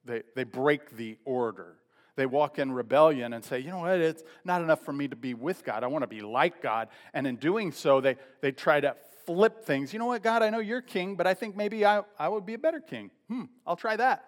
they, 0.05 0.21
they 0.33 0.45
break 0.45 0.95
the 0.95 1.17
order. 1.25 1.75
They 2.15 2.27
walk 2.27 2.57
in 2.57 2.71
rebellion 2.71 3.33
and 3.33 3.43
say, 3.43 3.59
you 3.59 3.69
know 3.69 3.79
what, 3.79 3.99
it's 3.99 4.23
not 4.45 4.61
enough 4.61 4.85
for 4.85 4.93
me 4.93 5.09
to 5.09 5.17
be 5.17 5.33
with 5.33 5.65
God. 5.65 5.83
I 5.83 5.87
want 5.87 6.03
to 6.03 6.07
be 6.07 6.21
like 6.21 6.61
God. 6.61 6.87
And 7.13 7.27
in 7.27 7.35
doing 7.35 7.73
so, 7.73 7.99
they, 7.99 8.15
they 8.39 8.53
try 8.53 8.79
to 8.79 8.95
flip 9.25 9.63
things. 9.65 9.93
You 9.93 9.99
know 9.99 10.05
what, 10.05 10.23
God, 10.23 10.43
I 10.43 10.49
know 10.49 10.59
you're 10.59 10.81
king, 10.81 11.15
but 11.15 11.27
I 11.27 11.33
think 11.33 11.55
maybe 11.55 11.85
I, 11.85 12.01
I 12.17 12.29
would 12.29 12.45
be 12.45 12.53
a 12.53 12.59
better 12.59 12.79
king. 12.79 13.11
Hmm, 13.27 13.43
I'll 13.65 13.75
try 13.75 13.95
that. 13.95 14.25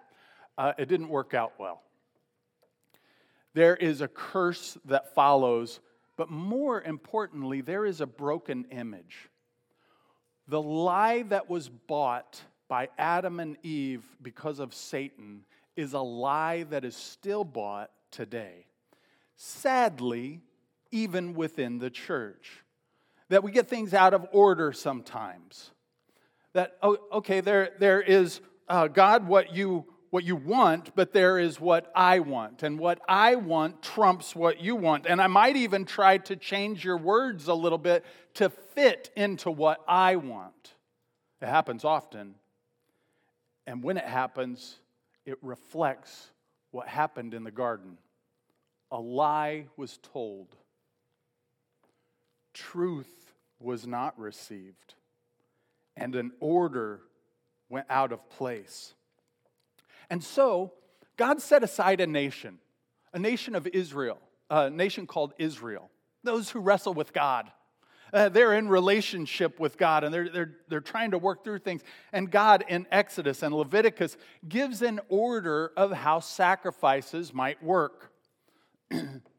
Uh, 0.56 0.72
it 0.78 0.88
didn't 0.88 1.08
work 1.08 1.34
out 1.34 1.52
well. 1.58 1.82
There 3.54 3.76
is 3.76 4.00
a 4.00 4.08
curse 4.08 4.76
that 4.84 5.14
follows, 5.14 5.80
but 6.16 6.30
more 6.30 6.82
importantly, 6.82 7.60
there 7.60 7.86
is 7.86 8.00
a 8.00 8.06
broken 8.06 8.66
image. 8.70 9.30
The 10.48 10.60
lie 10.60 11.22
that 11.24 11.48
was 11.48 11.68
bought 11.68 12.40
by 12.68 12.88
Adam 12.98 13.40
and 13.40 13.56
Eve 13.62 14.04
because 14.22 14.58
of 14.58 14.74
Satan 14.74 15.44
is 15.76 15.92
a 15.92 16.00
lie 16.00 16.64
that 16.64 16.84
is 16.84 16.96
still 16.96 17.44
bought 17.44 17.90
today. 18.10 18.66
Sadly, 19.36 20.40
even 20.90 21.34
within 21.34 21.78
the 21.78 21.90
church 21.90 22.64
that 23.28 23.42
we 23.42 23.50
get 23.50 23.68
things 23.68 23.94
out 23.94 24.14
of 24.14 24.26
order 24.32 24.72
sometimes. 24.72 25.70
That, 26.54 26.76
oh, 26.82 26.98
okay, 27.12 27.40
there, 27.40 27.70
there 27.78 28.00
is, 28.00 28.40
uh, 28.68 28.88
God, 28.88 29.28
what 29.28 29.54
you, 29.54 29.84
what 30.10 30.24
you 30.24 30.36
want, 30.36 30.94
but 30.96 31.12
there 31.12 31.38
is 31.38 31.60
what 31.60 31.92
I 31.94 32.20
want. 32.20 32.62
And 32.62 32.78
what 32.78 33.00
I 33.06 33.34
want 33.36 33.82
trumps 33.82 34.34
what 34.34 34.60
you 34.60 34.74
want. 34.74 35.06
And 35.06 35.20
I 35.20 35.26
might 35.26 35.56
even 35.56 35.84
try 35.84 36.18
to 36.18 36.36
change 36.36 36.84
your 36.84 36.96
words 36.96 37.48
a 37.48 37.54
little 37.54 37.78
bit 37.78 38.04
to 38.34 38.48
fit 38.48 39.10
into 39.14 39.50
what 39.50 39.80
I 39.86 40.16
want. 40.16 40.74
It 41.42 41.46
happens 41.46 41.84
often. 41.84 42.34
And 43.66 43.82
when 43.82 43.98
it 43.98 44.06
happens, 44.06 44.80
it 45.26 45.36
reflects 45.42 46.30
what 46.70 46.88
happened 46.88 47.34
in 47.34 47.44
the 47.44 47.50
garden. 47.50 47.98
A 48.90 48.98
lie 48.98 49.66
was 49.76 49.98
told 49.98 50.56
truth 52.58 53.32
was 53.60 53.86
not 53.86 54.18
received, 54.18 54.94
and 55.96 56.14
an 56.14 56.32
order 56.40 57.00
went 57.68 57.86
out 57.88 58.12
of 58.12 58.28
place. 58.30 58.94
And 60.10 60.22
so, 60.22 60.72
God 61.16 61.40
set 61.40 61.62
aside 61.62 62.00
a 62.00 62.06
nation, 62.06 62.58
a 63.12 63.18
nation 63.18 63.54
of 63.54 63.66
Israel, 63.66 64.18
a 64.50 64.70
nation 64.70 65.06
called 65.06 65.34
Israel, 65.38 65.90
those 66.24 66.50
who 66.50 66.60
wrestle 66.60 66.94
with 66.94 67.12
God. 67.12 67.50
Uh, 68.10 68.30
they're 68.30 68.54
in 68.54 68.68
relationship 68.68 69.60
with 69.60 69.76
God 69.76 70.02
and 70.02 70.14
they're, 70.14 70.30
they're, 70.30 70.52
they're 70.68 70.80
trying 70.80 71.10
to 71.10 71.18
work 71.18 71.44
through 71.44 71.58
things. 71.58 71.82
And 72.10 72.30
God 72.30 72.64
in 72.66 72.86
Exodus 72.90 73.42
and 73.42 73.54
Leviticus 73.54 74.16
gives 74.48 74.80
an 74.80 74.98
order 75.10 75.72
of 75.76 75.92
how 75.92 76.20
sacrifices 76.20 77.34
might 77.34 77.62
work. 77.62 78.10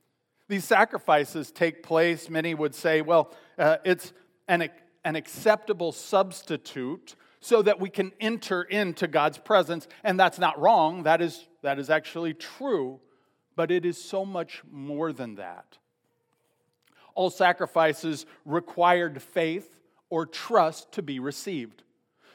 these 0.50 0.65
sacrifices 0.65 1.51
take 1.51 1.84
place, 1.84 2.29
many 2.29 2.53
would 2.56 2.75
say, 2.75 3.01
well, 3.01 3.32
uh, 3.58 3.77
it's 3.86 4.12
an, 4.48 4.68
an 5.06 5.15
acceptable 5.15 5.91
substitute 5.91 7.15
so 7.39 7.62
that 7.62 7.79
we 7.79 7.89
can 7.89 8.12
enter 8.20 8.63
into 8.63 9.08
God's 9.08 9.38
presence. 9.38 9.88
And 10.03 10.20
that's 10.20 10.39
not 10.39 10.60
wrong, 10.60 11.03
that 11.03 11.22
is, 11.22 11.48
that 11.62 11.79
is 11.79 11.89
actually 11.89 12.34
true, 12.34 13.00
but 13.56 13.70
it 13.70 13.86
is 13.86 14.03
so 14.03 14.25
much 14.25 14.63
more 14.70 15.13
than 15.13 15.36
that. 15.36 15.77
All 17.13 17.29
sacrifices 17.29 18.25
required 18.44 19.22
faith 19.22 19.79
or 20.10 20.25
trust 20.25 20.91
to 20.94 21.03
be 21.03 21.20
received. 21.20 21.84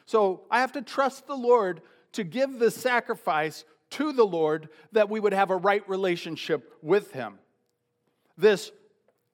So 0.07 0.43
I 0.51 0.61
have 0.61 0.73
to 0.73 0.83
trust 0.83 1.27
the 1.27 1.37
Lord 1.37 1.83
to 2.13 2.23
give 2.23 2.61
the 2.61 2.71
sacrifice 2.71 3.65
to 3.91 4.13
the 4.13 4.25
Lord 4.25 4.69
that 4.93 5.11
we 5.11 5.19
would 5.19 5.33
have 5.33 5.51
a 5.51 5.57
right 5.57 5.87
relationship 5.89 6.73
with 6.81 7.11
Him. 7.11 7.39
This 8.37 8.73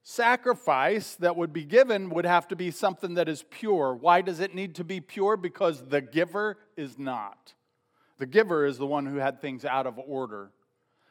sacrifice 0.03 1.17
that 1.17 1.37
would 1.37 1.53
be 1.53 1.65
given 1.65 2.11
would 2.11 2.25
have 2.25 2.49
to 2.49 2.57
be 2.57 2.71
something 2.71 3.15
that 3.15 3.29
is 3.29 3.45
pure. 3.51 3.95
Why 3.95 4.23
does 4.23 4.41
it 4.41 4.55
need 4.55 4.75
to 4.77 4.85
be 4.85 5.01
pure? 5.01 5.37
Because 5.37 5.87
the 5.87 6.01
giver 6.01 6.59
is 6.77 6.99
not. 6.99 7.55
The 8.19 8.27
giver 8.27 8.67
is 8.67 8.79
the 8.79 8.87
one 8.87 9.07
who 9.07 9.17
had 9.17 9.41
things 9.41 9.65
out 9.65 9.87
of 9.87 9.99
order. 9.99 10.51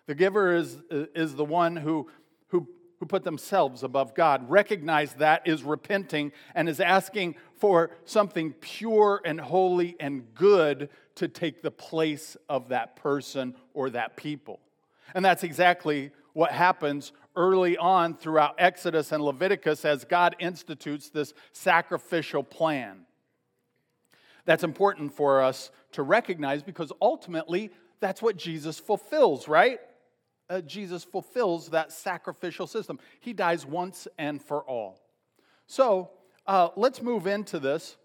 The 0.05 0.15
giver 0.15 0.55
is, 0.55 0.77
is 0.89 1.35
the 1.35 1.45
one 1.45 1.75
who, 1.75 2.09
who, 2.47 2.67
who 2.99 3.05
put 3.05 3.23
themselves 3.23 3.83
above 3.83 4.15
God. 4.15 4.49
Recognize 4.49 5.13
that 5.15 5.47
is 5.47 5.63
repenting 5.63 6.31
and 6.55 6.67
is 6.67 6.79
asking 6.79 7.35
for 7.55 7.91
something 8.05 8.53
pure 8.53 9.21
and 9.23 9.39
holy 9.39 9.95
and 9.99 10.33
good 10.33 10.89
to 11.15 11.27
take 11.27 11.61
the 11.61 11.71
place 11.71 12.37
of 12.47 12.69
that 12.69 12.95
person 12.95 13.55
or 13.73 13.89
that 13.91 14.15
people. 14.15 14.59
And 15.13 15.23
that's 15.23 15.43
exactly 15.43 16.11
what 16.33 16.51
happens 16.51 17.11
early 17.35 17.77
on 17.77 18.15
throughout 18.15 18.55
Exodus 18.57 19.11
and 19.11 19.23
Leviticus 19.23 19.85
as 19.85 20.03
God 20.05 20.35
institutes 20.39 21.09
this 21.09 21.33
sacrificial 21.51 22.43
plan. 22.43 23.05
That's 24.45 24.63
important 24.63 25.13
for 25.13 25.41
us 25.41 25.71
to 25.91 26.03
recognize 26.03 26.63
because 26.63 26.91
ultimately 27.01 27.71
that's 27.99 28.21
what 28.21 28.37
Jesus 28.37 28.79
fulfills, 28.79 29.47
right? 29.47 29.79
Uh, 30.49 30.61
Jesus 30.61 31.03
fulfills 31.03 31.69
that 31.69 31.91
sacrificial 31.91 32.65
system. 32.65 32.99
He 33.19 33.33
dies 33.33 33.65
once 33.65 34.07
and 34.17 34.41
for 34.41 34.63
all. 34.63 34.99
So 35.67 36.09
uh, 36.47 36.69
let's 36.75 37.01
move 37.01 37.27
into 37.27 37.59
this 37.59 37.97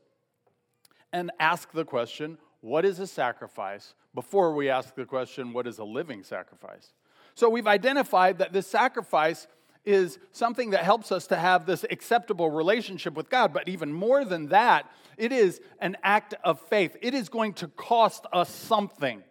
and 1.13 1.31
ask 1.41 1.73
the 1.73 1.85
question 1.85 2.37
what 2.61 2.85
is 2.85 2.99
a 2.99 3.07
sacrifice 3.07 3.95
before 4.15 4.55
we 4.55 4.69
ask 4.69 4.95
the 4.95 5.05
question 5.05 5.53
what 5.53 5.67
is 5.67 5.79
a 5.79 5.85
living 5.85 6.23
sacrifice? 6.23 6.93
So 7.35 7.49
we've 7.49 7.67
identified 7.67 8.39
that 8.39 8.53
this 8.53 8.67
sacrifice 8.67 9.47
is 9.85 10.19
something 10.33 10.71
that 10.71 10.83
helps 10.83 11.13
us 11.13 11.27
to 11.27 11.37
have 11.37 11.67
this 11.67 11.85
acceptable 11.91 12.51
relationship 12.51 13.15
with 13.15 13.29
God. 13.29 13.53
But 13.53 13.69
even 13.69 13.93
more 13.93 14.25
than 14.25 14.49
that, 14.49 14.91
it 15.17 15.33
is 15.33 15.61
an 15.79 15.97
act 16.03 16.35
of 16.43 16.61
faith. 16.69 16.97
It 17.03 17.13
is 17.13 17.29
going 17.29 17.55
to 17.55 17.69
cost 17.69 18.25
us 18.33 18.49
something. 18.49 19.23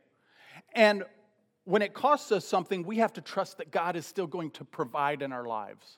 And 0.73 1.03
when 1.65 1.81
it 1.81 1.93
costs 1.93 2.31
us 2.31 2.45
something, 2.45 2.83
we 2.83 2.97
have 2.97 3.13
to 3.13 3.21
trust 3.21 3.57
that 3.57 3.71
God 3.71 3.95
is 3.95 4.05
still 4.05 4.27
going 4.27 4.51
to 4.51 4.65
provide 4.65 5.21
in 5.21 5.31
our 5.31 5.45
lives. 5.45 5.97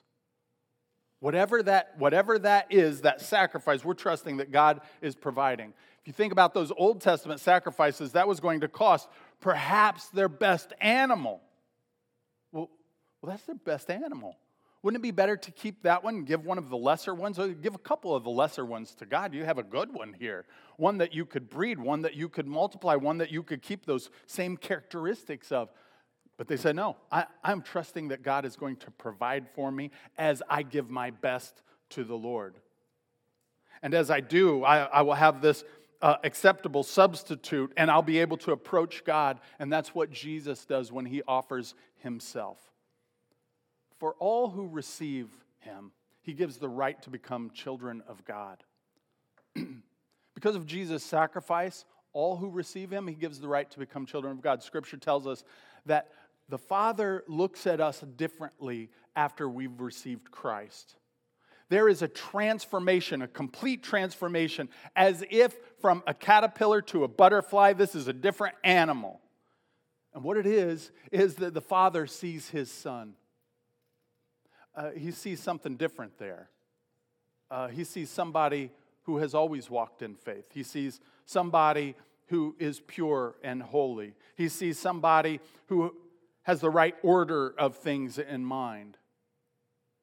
Whatever 1.20 1.62
that, 1.62 1.94
whatever 1.98 2.38
that 2.38 2.66
is, 2.70 3.00
that 3.02 3.20
sacrifice, 3.20 3.84
we're 3.84 3.94
trusting 3.94 4.36
that 4.36 4.52
God 4.52 4.80
is 5.00 5.14
providing. 5.16 5.72
If 6.00 6.06
you 6.06 6.12
think 6.12 6.32
about 6.32 6.54
those 6.54 6.70
Old 6.76 7.00
Testament 7.00 7.40
sacrifices, 7.40 8.12
that 8.12 8.28
was 8.28 8.38
going 8.38 8.60
to 8.60 8.68
cost 8.68 9.08
perhaps 9.40 10.08
their 10.08 10.28
best 10.28 10.72
animal. 10.80 11.40
Well, 13.20 13.30
that's 13.30 13.44
their 13.44 13.54
best 13.54 13.90
animal. 13.90 14.36
Wouldn't 14.82 15.00
it 15.00 15.02
be 15.02 15.10
better 15.10 15.36
to 15.36 15.50
keep 15.50 15.82
that 15.82 16.04
one 16.04 16.22
give 16.22 16.44
one 16.44 16.58
of 16.58 16.68
the 16.68 16.76
lesser 16.76 17.12
ones? 17.14 17.38
Or 17.38 17.48
give 17.48 17.74
a 17.74 17.78
couple 17.78 18.14
of 18.14 18.22
the 18.22 18.30
lesser 18.30 18.64
ones 18.64 18.94
to 18.96 19.06
God. 19.06 19.34
You 19.34 19.44
have 19.44 19.58
a 19.58 19.64
good 19.64 19.92
one 19.92 20.12
here. 20.12 20.44
One 20.76 20.98
that 20.98 21.12
you 21.12 21.24
could 21.24 21.50
breed, 21.50 21.80
one 21.80 22.02
that 22.02 22.14
you 22.14 22.28
could 22.28 22.46
multiply, 22.46 22.94
one 22.94 23.18
that 23.18 23.32
you 23.32 23.42
could 23.42 23.62
keep 23.62 23.84
those 23.84 24.10
same 24.26 24.56
characteristics 24.56 25.50
of. 25.50 25.70
But 26.36 26.46
they 26.46 26.56
said, 26.56 26.76
No, 26.76 26.96
I, 27.10 27.26
am 27.42 27.62
trusting 27.62 28.08
that 28.08 28.22
God 28.22 28.44
is 28.44 28.54
going 28.54 28.76
to 28.76 28.90
provide 28.92 29.48
for 29.54 29.72
me 29.72 29.90
as 30.18 30.42
I 30.48 30.62
give 30.62 30.88
my 30.88 31.10
best 31.10 31.62
to 31.90 32.04
the 32.04 32.16
Lord. 32.16 32.54
And 33.82 33.94
as 33.94 34.10
I 34.10 34.20
do, 34.20 34.62
I, 34.62 34.84
I 34.84 35.02
will 35.02 35.14
have 35.14 35.40
this 35.40 35.64
uh, 36.02 36.16
acceptable 36.22 36.82
substitute 36.82 37.72
and 37.76 37.90
I'll 37.90 38.02
be 38.02 38.20
able 38.20 38.36
to 38.38 38.52
approach 38.52 39.04
God. 39.04 39.40
And 39.58 39.72
that's 39.72 39.94
what 39.94 40.10
Jesus 40.10 40.64
does 40.64 40.92
when 40.92 41.06
he 41.06 41.22
offers 41.26 41.74
himself. 41.96 42.58
For 43.98 44.14
all 44.18 44.50
who 44.50 44.66
receive 44.66 45.28
him, 45.60 45.92
he 46.22 46.32
gives 46.32 46.58
the 46.58 46.68
right 46.68 47.00
to 47.02 47.10
become 47.10 47.50
children 47.50 48.02
of 48.08 48.24
God. 48.24 48.62
because 50.34 50.56
of 50.56 50.66
Jesus' 50.66 51.04
sacrifice, 51.04 51.84
all 52.12 52.36
who 52.36 52.50
receive 52.50 52.90
him, 52.90 53.06
he 53.06 53.14
gives 53.14 53.40
the 53.40 53.48
right 53.48 53.70
to 53.70 53.78
become 53.78 54.06
children 54.06 54.32
of 54.32 54.42
God. 54.42 54.62
Scripture 54.62 54.96
tells 54.96 55.26
us 55.26 55.44
that 55.86 56.10
the 56.48 56.58
Father 56.58 57.24
looks 57.28 57.66
at 57.66 57.80
us 57.80 58.00
differently 58.16 58.90
after 59.14 59.48
we've 59.48 59.80
received 59.80 60.30
Christ. 60.30 60.96
There 61.68 61.88
is 61.88 62.02
a 62.02 62.08
transformation, 62.08 63.22
a 63.22 63.28
complete 63.28 63.82
transformation, 63.82 64.68
as 64.94 65.24
if 65.30 65.54
from 65.80 66.02
a 66.06 66.14
caterpillar 66.14 66.80
to 66.82 67.04
a 67.04 67.08
butterfly, 67.08 67.72
this 67.72 67.94
is 67.94 68.08
a 68.08 68.12
different 68.12 68.54
animal. 68.62 69.20
And 70.14 70.22
what 70.22 70.36
it 70.36 70.46
is, 70.46 70.92
is 71.10 71.34
that 71.36 71.54
the 71.54 71.60
Father 71.60 72.06
sees 72.06 72.48
his 72.50 72.70
Son. 72.70 73.14
Uh, 74.76 74.90
he 74.90 75.10
sees 75.10 75.40
something 75.40 75.76
different 75.76 76.18
there. 76.18 76.50
Uh, 77.50 77.68
he 77.68 77.84
sees 77.84 78.10
somebody 78.10 78.70
who 79.02 79.18
has 79.18 79.34
always 79.34 79.70
walked 79.70 80.02
in 80.02 80.14
faith. 80.14 80.46
He 80.52 80.62
sees 80.62 81.00
somebody 81.24 81.94
who 82.26 82.56
is 82.58 82.80
pure 82.80 83.36
and 83.42 83.62
holy. 83.62 84.14
He 84.36 84.48
sees 84.48 84.78
somebody 84.78 85.40
who 85.68 85.94
has 86.42 86.60
the 86.60 86.70
right 86.70 86.94
order 87.02 87.54
of 87.56 87.76
things 87.76 88.18
in 88.18 88.44
mind. 88.44 88.98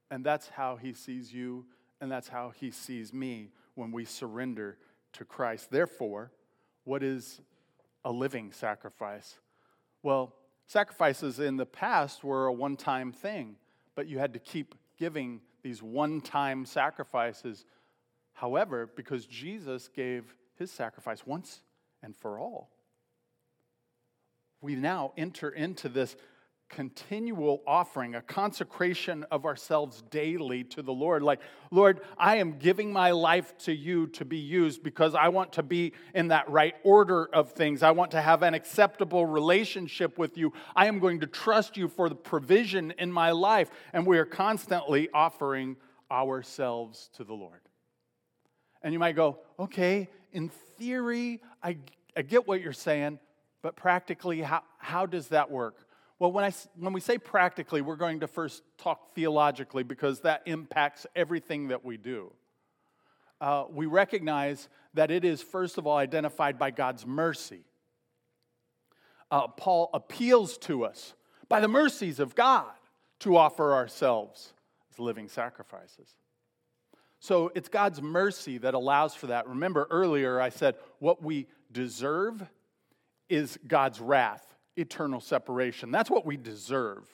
And 0.10 0.26
that's 0.26 0.50
how 0.50 0.78
he 0.78 0.94
sees 0.94 1.34
you, 1.34 1.66
and 2.00 2.12
that's 2.12 2.30
how 2.30 2.54
he 2.60 2.72
sees 2.72 3.14
me 3.14 3.50
when 3.76 3.92
we 3.92 4.06
surrender 4.06 4.78
to 5.14 5.26
Christ. 5.26 5.72
Therefore, 5.72 6.32
what 6.84 7.04
is 7.04 7.42
a 8.06 8.12
living 8.12 8.52
sacrifice? 8.52 9.40
Well, 10.02 10.34
sacrifices 10.68 11.40
in 11.40 11.58
the 11.58 11.66
past 11.66 12.24
were 12.24 12.48
a 12.48 12.54
one 12.54 12.76
time 12.76 13.12
thing, 13.12 13.56
but 13.96 14.08
you 14.08 14.20
had 14.20 14.34
to 14.34 14.40
keep 14.40 14.76
giving 14.98 15.42
these 15.62 15.82
one 15.82 16.22
time 16.22 16.66
sacrifices. 16.66 17.66
However, 18.34 18.90
because 18.96 19.26
Jesus 19.26 19.88
gave 19.88 20.36
his 20.56 20.72
sacrifice 20.72 21.26
once 21.26 21.62
and 22.02 22.16
for 22.16 22.40
all, 22.40 22.70
we 24.62 24.76
now 24.76 25.14
enter 25.18 25.50
into 25.50 25.90
this 25.90 26.16
continual 26.76 27.62
offering, 27.68 28.16
a 28.16 28.22
consecration 28.22 29.24
of 29.30 29.46
ourselves 29.46 30.02
daily 30.10 30.64
to 30.64 30.82
the 30.82 30.92
Lord. 30.92 31.22
Like, 31.22 31.40
Lord, 31.70 32.02
I 32.18 32.38
am 32.38 32.58
giving 32.58 32.92
my 32.92 33.12
life 33.12 33.56
to 33.60 33.74
you 33.74 34.08
to 34.08 34.26
be 34.26 34.38
used 34.38 34.82
because 34.82 35.14
I 35.14 35.30
want 35.30 35.54
to 35.54 35.64
be 35.64 35.94
in 36.16 36.30
that 36.30 36.50
right 36.50 36.74
order 36.84 37.26
of 37.26 37.52
things. 37.52 37.84
I 37.84 37.92
want 37.92 38.12
to 38.12 38.22
have 38.22 38.42
an 38.42 38.56
acceptable 38.56 39.26
relationship 39.26 40.18
with 40.18 40.36
you. 40.36 40.52
I 40.76 40.88
am 40.88 41.00
going 41.00 41.20
to 41.20 41.28
trust 41.28 41.78
you 41.78 41.88
for 41.88 42.10
the 42.10 42.16
provision 42.16 42.92
in 42.98 43.12
my 43.12 43.32
life. 43.32 43.70
And 43.94 44.08
we 44.08 44.18
are 44.18 44.26
constantly 44.26 45.10
offering 45.14 45.78
ourselves 46.12 47.10
to 47.18 47.24
the 47.24 47.34
Lord. 47.34 47.62
And 48.82 48.94
you 48.94 49.00
might 49.00 49.16
go, 49.16 49.40
okay, 49.60 50.10
in 50.32 50.50
theory, 50.50 51.40
I, 51.62 51.78
I 52.18 52.24
get 52.24 52.48
what 52.48 52.62
you're 52.62 52.74
saying, 52.74 53.20
but 53.62 53.76
practically, 53.76 54.42
how, 54.42 54.64
how 54.80 55.06
does 55.06 55.28
that 55.28 55.52
work? 55.52 55.86
Well, 56.20 56.32
when, 56.32 56.46
I, 56.46 56.54
when 56.78 56.94
we 56.94 57.02
say 57.02 57.18
practically, 57.18 57.82
we're 57.82 57.96
going 57.96 58.20
to 58.22 58.28
first 58.28 58.64
talk 58.78 59.14
theologically 59.16 59.84
because 59.84 60.22
that 60.22 60.44
impacts 60.46 61.06
everything 61.16 61.70
that 61.70 61.84
we 61.84 61.98
do. 61.98 62.32
Uh, 63.42 63.66
we 63.70 63.88
recognize 63.88 64.70
that 64.94 65.12
it 65.12 65.26
is, 65.26 65.42
first 65.42 65.78
of 65.78 65.88
all, 65.88 65.98
identified 65.98 66.58
by 66.58 66.72
God's 66.72 67.06
mercy. 67.06 67.66
Uh, 69.32 69.48
Paul 69.48 69.90
appeals 69.94 70.58
to 70.60 70.86
us 70.86 71.14
by 71.50 71.60
the 71.60 71.68
mercies 71.68 72.20
of 72.20 72.36
God 72.36 72.72
to 73.20 73.36
offer 73.36 73.74
ourselves 73.74 74.54
as 74.92 75.00
living 75.00 75.28
sacrifices. 75.28 76.16
So 77.20 77.52
it's 77.56 77.70
God's 77.70 78.02
mercy 78.02 78.60
that 78.60 78.74
allows 78.74 79.16
for 79.16 79.28
that. 79.28 79.48
Remember 79.48 79.88
earlier 79.90 80.40
I 80.40 80.50
said 80.50 80.76
what 81.00 81.24
we 81.24 81.48
deserve 81.72 82.44
is 83.30 83.58
God's 83.68 84.00
wrath 84.00 84.53
eternal 84.76 85.20
separation. 85.20 85.92
That's 85.92 86.10
what 86.10 86.26
we 86.26 86.38
deserve, 86.38 87.06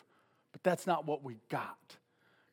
but 0.51 0.63
that's 0.63 0.87
not 0.87 1.05
what 1.05 1.23
we 1.23 1.37
got. 1.49 1.97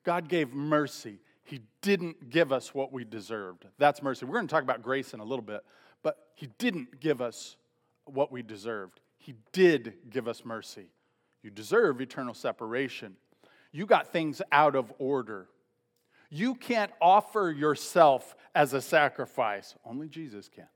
God 0.05 0.29
gave 0.29 0.53
mercy. 0.53 1.19
He 1.45 1.61
didn't 1.81 2.31
give 2.31 2.53
us 2.53 2.75
what 2.75 2.92
we 2.92 3.05
deserved. 3.05 3.66
That's 3.79 4.03
mercy. 4.03 4.25
We're 4.25 4.35
going 4.35 4.49
to 4.49 4.53
talk 4.53 4.62
about 4.62 4.83
grace 4.83 5.14
in 5.14 5.21
a 5.21 5.25
little 5.25 5.45
bit, 5.45 5.64
but 6.03 6.16
He 6.35 6.49
didn't 6.59 7.01
give 7.01 7.21
us 7.21 7.57
what 8.05 8.33
we 8.33 8.42
deserved. 8.42 9.01
He 9.19 9.35
did 9.53 9.95
give 10.11 10.29
us 10.29 10.45
mercy. 10.45 10.87
You 11.42 11.51
deserve 11.51 12.01
eternal 12.01 12.35
separation. 12.35 13.16
You 13.73 13.87
got 13.87 14.12
things 14.12 14.42
out 14.51 14.75
of 14.75 14.92
order. 14.99 15.49
You 16.31 16.55
can't 16.55 16.90
offer 17.01 17.55
yourself 17.57 18.35
as 18.55 18.73
a 18.73 18.81
sacrifice, 18.81 19.75
only 19.85 20.09
Jesus 20.09 20.49
can. 20.49 20.69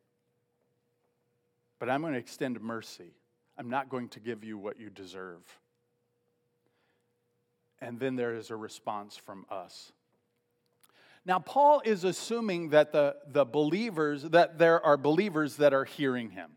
But 1.79 1.89
I'm 1.89 2.03
going 2.03 2.13
to 2.13 2.19
extend 2.19 2.61
mercy. 2.61 3.13
I'm 3.61 3.69
not 3.69 3.91
going 3.91 4.09
to 4.11 4.21
give 4.21 4.43
you 4.43 4.57
what 4.57 4.81
you 4.81 4.89
deserve. 4.89 5.43
And 7.79 8.01
then 8.01 8.17
there 8.17 8.35
is 8.35 8.49
a 8.49 8.57
response 8.57 9.19
from 9.19 9.45
us. 9.51 9.93
Now, 11.27 11.41
Paul 11.41 11.83
is 11.85 12.05
assuming 12.05 12.71
that 12.71 12.91
the, 12.93 13.17
the 13.29 13.45
believers, 13.45 14.23
that 14.23 14.57
there 14.59 14.83
are 14.83 14.97
believers 14.97 15.57
that 15.57 15.75
are 15.75 15.85
hearing 15.85 16.31
him. 16.31 16.53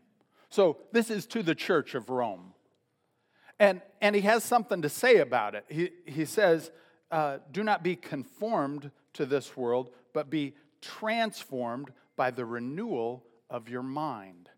So 0.48 0.78
this 0.92 1.10
is 1.10 1.26
to 1.26 1.42
the 1.42 1.54
church 1.54 1.94
of 1.94 2.08
Rome. 2.08 2.54
And, 3.60 3.82
and 4.00 4.16
he 4.16 4.22
has 4.22 4.42
something 4.42 4.80
to 4.80 4.88
say 4.88 5.18
about 5.18 5.54
it. 5.54 5.66
He, 5.68 5.90
he 6.06 6.24
says, 6.24 6.70
uh, 7.10 7.36
Do 7.52 7.62
not 7.62 7.82
be 7.82 7.96
conformed 7.96 8.90
to 9.12 9.26
this 9.26 9.54
world, 9.58 9.90
but 10.14 10.30
be 10.30 10.54
transformed 10.80 11.90
by 12.16 12.30
the 12.30 12.46
renewal 12.46 13.26
of 13.50 13.68
your 13.68 13.82
mind 13.82 14.48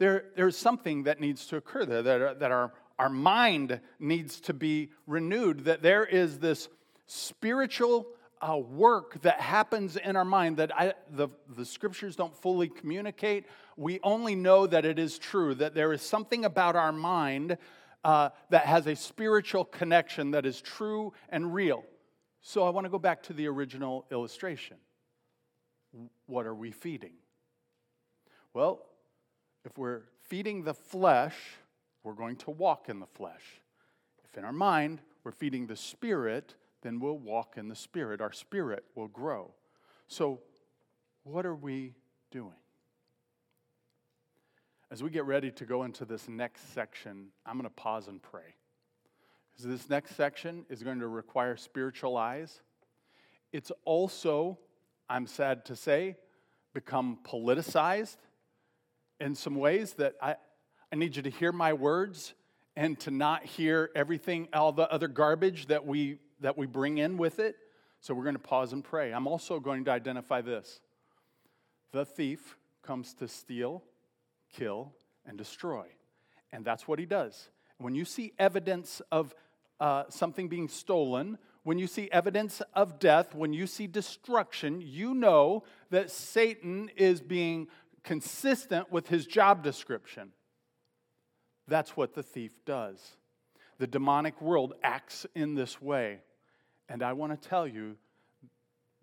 there, 0.00 0.24
there's 0.34 0.56
something 0.56 1.04
that 1.04 1.20
needs 1.20 1.46
to 1.48 1.56
occur 1.56 1.84
there, 1.84 2.02
that, 2.02 2.40
that 2.40 2.50
our, 2.50 2.72
our 2.98 3.10
mind 3.10 3.80
needs 3.98 4.40
to 4.40 4.54
be 4.54 4.90
renewed, 5.06 5.66
that 5.66 5.82
there 5.82 6.06
is 6.06 6.38
this 6.38 6.68
spiritual 7.06 8.06
uh, 8.40 8.56
work 8.56 9.20
that 9.20 9.38
happens 9.40 9.98
in 9.98 10.16
our 10.16 10.24
mind 10.24 10.56
that 10.56 10.74
I, 10.74 10.94
the, 11.10 11.28
the 11.54 11.66
scriptures 11.66 12.16
don't 12.16 12.34
fully 12.34 12.68
communicate. 12.68 13.44
We 13.76 14.00
only 14.02 14.34
know 14.34 14.66
that 14.66 14.86
it 14.86 14.98
is 14.98 15.18
true, 15.18 15.54
that 15.56 15.74
there 15.74 15.92
is 15.92 16.00
something 16.00 16.46
about 16.46 16.76
our 16.76 16.92
mind 16.92 17.58
uh, 18.02 18.30
that 18.48 18.64
has 18.64 18.86
a 18.86 18.96
spiritual 18.96 19.66
connection 19.66 20.30
that 20.30 20.46
is 20.46 20.62
true 20.62 21.12
and 21.28 21.52
real. 21.52 21.84
So 22.40 22.64
I 22.64 22.70
want 22.70 22.86
to 22.86 22.90
go 22.90 22.98
back 22.98 23.22
to 23.24 23.34
the 23.34 23.48
original 23.48 24.06
illustration. 24.10 24.78
What 26.24 26.46
are 26.46 26.54
we 26.54 26.70
feeding? 26.70 27.12
Well, 28.54 28.86
if 29.64 29.76
we're 29.76 30.02
feeding 30.22 30.64
the 30.64 30.74
flesh, 30.74 31.36
we're 32.02 32.14
going 32.14 32.36
to 32.36 32.50
walk 32.50 32.88
in 32.88 33.00
the 33.00 33.06
flesh. 33.06 33.60
If 34.24 34.38
in 34.38 34.44
our 34.44 34.52
mind 34.52 35.00
we're 35.24 35.32
feeding 35.32 35.66
the 35.66 35.76
spirit, 35.76 36.54
then 36.82 36.98
we'll 36.98 37.18
walk 37.18 37.54
in 37.56 37.68
the 37.68 37.74
spirit. 37.74 38.20
Our 38.20 38.32
spirit 38.32 38.84
will 38.94 39.08
grow. 39.08 39.52
So, 40.08 40.40
what 41.24 41.44
are 41.44 41.54
we 41.54 41.94
doing? 42.30 42.54
As 44.90 45.02
we 45.02 45.10
get 45.10 45.24
ready 45.24 45.50
to 45.52 45.64
go 45.64 45.84
into 45.84 46.04
this 46.04 46.28
next 46.28 46.72
section, 46.74 47.28
I'm 47.46 47.54
going 47.54 47.68
to 47.68 47.74
pause 47.74 48.08
and 48.08 48.20
pray. 48.20 48.56
Because 49.50 49.66
this 49.66 49.90
next 49.90 50.16
section 50.16 50.64
is 50.68 50.82
going 50.82 50.98
to 51.00 51.06
require 51.06 51.56
spiritual 51.56 52.16
eyes. 52.16 52.62
It's 53.52 53.70
also, 53.84 54.58
I'm 55.08 55.26
sad 55.26 55.64
to 55.66 55.76
say, 55.76 56.16
become 56.72 57.18
politicized 57.24 58.16
in 59.20 59.34
some 59.34 59.54
ways 59.56 59.94
that 59.94 60.14
I, 60.20 60.36
I 60.92 60.96
need 60.96 61.16
you 61.16 61.22
to 61.22 61.30
hear 61.30 61.52
my 61.52 61.72
words 61.72 62.34
and 62.76 62.98
to 63.00 63.10
not 63.10 63.44
hear 63.44 63.90
everything, 63.94 64.48
all 64.52 64.72
the 64.72 64.90
other 64.90 65.08
garbage 65.08 65.66
that 65.66 65.86
we, 65.86 66.18
that 66.40 66.56
we 66.56 66.66
bring 66.66 66.98
in 66.98 67.16
with 67.16 67.38
it. 67.38 67.56
So 68.00 68.14
we're 68.14 68.24
going 68.24 68.36
to 68.36 68.38
pause 68.38 68.72
and 68.72 68.82
pray. 68.82 69.12
I'm 69.12 69.26
also 69.26 69.60
going 69.60 69.84
to 69.84 69.90
identify 69.90 70.40
this 70.40 70.80
the 71.92 72.04
thief 72.04 72.56
comes 72.82 73.14
to 73.14 73.28
steal, 73.28 73.82
kill, 74.52 74.92
and 75.26 75.36
destroy. 75.36 75.86
And 76.52 76.64
that's 76.64 76.86
what 76.88 76.98
he 76.98 77.06
does. 77.06 77.48
When 77.78 77.94
you 77.94 78.04
see 78.04 78.32
evidence 78.38 79.02
of 79.10 79.34
uh, 79.80 80.04
something 80.08 80.48
being 80.48 80.68
stolen, 80.68 81.38
when 81.62 81.78
you 81.78 81.86
see 81.86 82.08
evidence 82.10 82.62
of 82.74 82.98
death, 82.98 83.34
when 83.34 83.52
you 83.52 83.66
see 83.66 83.86
destruction, 83.86 84.80
you 84.80 85.14
know 85.14 85.64
that 85.90 86.10
Satan 86.10 86.90
is 86.96 87.20
being 87.20 87.68
consistent 88.02 88.90
with 88.90 89.08
his 89.08 89.26
job 89.26 89.62
description. 89.62 90.32
That's 91.68 91.96
what 91.96 92.14
the 92.14 92.22
thief 92.22 92.52
does. 92.64 93.16
The 93.78 93.86
demonic 93.86 94.40
world 94.40 94.74
acts 94.82 95.26
in 95.34 95.54
this 95.54 95.80
way. 95.80 96.20
And 96.88 97.02
I 97.02 97.12
want 97.12 97.40
to 97.40 97.48
tell 97.48 97.66
you 97.66 97.96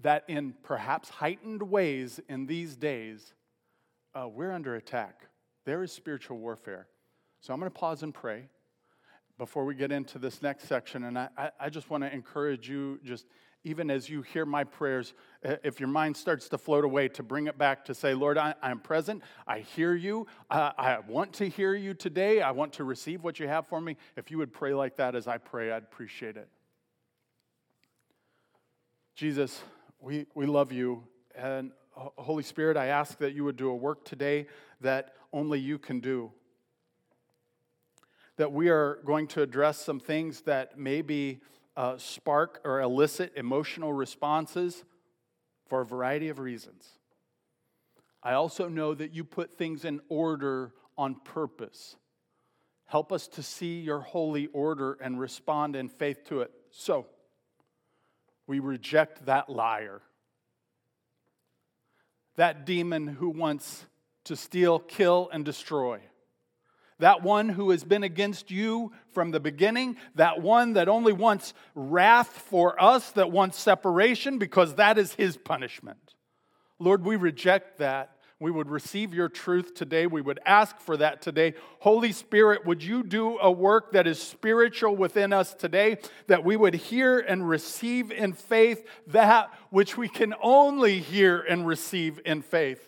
that 0.02 0.26
in 0.28 0.54
perhaps 0.64 1.10
heightened 1.10 1.64
ways 1.64 2.20
in 2.30 2.46
these 2.46 2.76
days, 2.76 3.34
uh, 4.14 4.28
we're 4.28 4.52
under 4.52 4.76
attack. 4.76 5.28
There 5.66 5.84
is 5.84 5.92
spiritual 5.92 6.38
warfare. 6.38 6.88
So 7.40 7.54
I'm 7.54 7.60
going 7.60 7.72
to 7.72 7.78
pause 7.80 8.04
and 8.04 8.14
pray 8.14 8.50
before 9.38 9.66
we 9.66 9.76
get 9.76 9.92
into 9.92 10.18
this 10.20 10.42
next 10.42 10.68
section. 10.68 11.04
And 11.04 11.18
I, 11.18 11.30
I 11.60 11.70
just 11.70 11.90
want 11.90 12.04
to 12.04 12.14
encourage 12.14 12.68
you, 12.70 13.00
just 13.04 13.26
even 13.64 13.92
as 13.92 14.10
you 14.10 14.22
hear 14.22 14.46
my 14.46 14.64
prayers, 14.64 15.14
if 15.44 15.80
your 15.80 15.90
mind 15.90 16.16
starts 16.16 16.48
to 16.50 16.58
float 16.58 16.86
away, 16.86 17.08
to 17.10 17.24
bring 17.24 17.48
it 17.48 17.58
back 17.58 17.86
to 17.86 17.94
say, 17.94 18.14
Lord, 18.14 18.38
I, 18.38 18.56
am 18.64 18.80
present. 18.80 19.22
I 19.46 19.60
hear 19.60 19.94
you. 19.94 20.28
Uh, 20.50 20.72
I 20.78 21.00
want 21.00 21.34
to 21.34 21.50
hear 21.50 21.76
you 21.76 21.94
today. 21.94 22.42
I 22.42 22.52
want 22.52 22.74
to 22.74 22.84
receive 22.84 23.24
what 23.24 23.40
you 23.40 23.48
have 23.48 23.68
for 23.68 23.82
me. 23.82 23.98
If 24.16 24.32
you 24.32 24.38
would 24.38 24.54
pray 24.54 24.74
like 24.74 24.96
that 24.98 25.16
as 25.16 25.28
I 25.28 25.38
pray, 25.38 25.72
I'd 25.72 25.84
appreciate 25.84 26.38
it. 26.38 26.48
Jesus, 29.16 29.62
we, 30.00 30.28
we 30.34 30.46
love 30.46 30.72
you. 30.72 31.04
And 31.36 31.72
Holy 31.92 32.44
Spirit, 32.44 32.78
I 32.78 32.88
ask 32.88 33.18
that 33.18 33.34
you 33.34 33.44
would 33.44 33.58
do 33.58 33.70
a 33.70 33.76
work 33.76 34.06
today 34.06 34.48
that 34.82 35.16
only 35.34 35.60
you 35.60 35.78
can 35.78 36.00
do. 36.00 36.32
That 38.38 38.52
we 38.52 38.70
are 38.70 39.00
going 39.06 39.28
to 39.28 39.42
address 39.42 39.80
some 39.80 40.00
things 40.00 40.42
that 40.42 40.78
maybe 40.78 41.42
uh, 41.76 41.98
spark 41.98 42.62
or 42.64 42.82
elicit 42.82 43.34
emotional 43.36 43.94
responses 43.94 44.84
for 45.68 45.82
a 45.82 45.86
variety 45.86 46.30
of 46.30 46.40
reasons. 46.40 46.88
I 48.24 48.34
also 48.34 48.68
know 48.68 48.94
that 48.94 49.14
you 49.14 49.24
put 49.24 49.54
things 49.54 49.86
in 49.86 50.02
order 50.10 50.74
on 50.98 51.16
purpose. 51.16 51.96
Help 52.86 53.12
us 53.12 53.28
to 53.28 53.44
see 53.44 53.80
your 53.80 54.00
holy 54.00 54.48
order 54.48 54.98
and 55.02 55.20
respond 55.20 55.76
in 55.76 55.90
faith 55.90 56.24
to 56.26 56.42
it. 56.42 56.52
So, 56.72 57.06
we 58.48 58.60
reject 58.60 59.26
that 59.26 59.50
liar, 59.50 60.02
that 62.38 62.66
demon 62.66 63.08
who 63.08 63.30
wants 63.30 63.86
to 64.24 64.36
steal, 64.36 64.80
kill, 64.80 65.30
and 65.32 65.44
destroy. 65.44 66.00
That 67.00 67.22
one 67.22 67.50
who 67.50 67.70
has 67.70 67.84
been 67.84 68.04
against 68.04 68.50
you 68.50 68.92
from 69.12 69.32
the 69.32 69.40
beginning, 69.40 69.98
that 70.16 70.42
one 70.42 70.74
that 70.74 70.90
only 70.90 71.14
wants 71.14 71.54
wrath 71.76 72.30
for 72.30 72.82
us, 72.82 73.12
that 73.12 73.32
wants 73.32 73.60
separation, 73.60 74.40
because 74.40 74.76
that 74.76 74.98
is 74.98 75.14
his 75.14 75.38
punishment. 75.38 76.16
Lord, 76.80 77.04
we 77.04 77.16
reject 77.16 77.78
that 77.78 78.18
we 78.40 78.52
would 78.52 78.70
receive 78.70 79.14
your 79.16 79.30
truth 79.30 79.74
today. 79.74 80.06
We 80.06 80.22
would 80.22 80.40
ask 80.46 80.80
for 80.80 80.96
that 80.98 81.22
today. 81.24 81.56
Holy 81.80 82.12
Spirit, 82.12 82.66
would 82.66 82.84
you 82.84 83.02
do 83.04 83.40
a 83.40 83.52
work 83.52 83.94
that 83.94 84.06
is 84.06 84.22
spiritual 84.22 84.96
within 84.96 85.34
us 85.34 85.56
today, 85.56 85.98
that 86.28 86.44
we 86.44 86.56
would 86.56 86.76
hear 86.76 87.20
and 87.20 87.50
receive 87.50 88.12
in 88.12 88.34
faith 88.34 88.86
that 89.08 89.52
which 89.72 89.98
we 89.98 90.08
can 90.08 90.36
only 90.42 91.00
hear 91.00 91.40
and 91.40 91.66
receive 91.66 92.20
in 92.26 92.44
faith? 92.44 92.88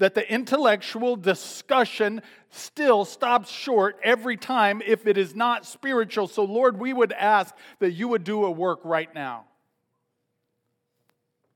That 0.00 0.14
the 0.14 0.30
intellectual 0.30 1.14
discussion 1.14 2.22
still 2.48 3.04
stops 3.04 3.50
short 3.50 4.00
every 4.02 4.36
time 4.36 4.82
if 4.84 5.06
it 5.06 5.16
is 5.16 5.34
not 5.36 5.66
spiritual. 5.66 6.26
So, 6.26 6.42
Lord, 6.42 6.80
we 6.80 6.92
would 6.92 7.12
ask 7.12 7.54
that 7.78 7.92
you 7.92 8.08
would 8.08 8.24
do 8.24 8.44
a 8.46 8.50
work 8.50 8.80
right 8.82 9.14
now, 9.14 9.44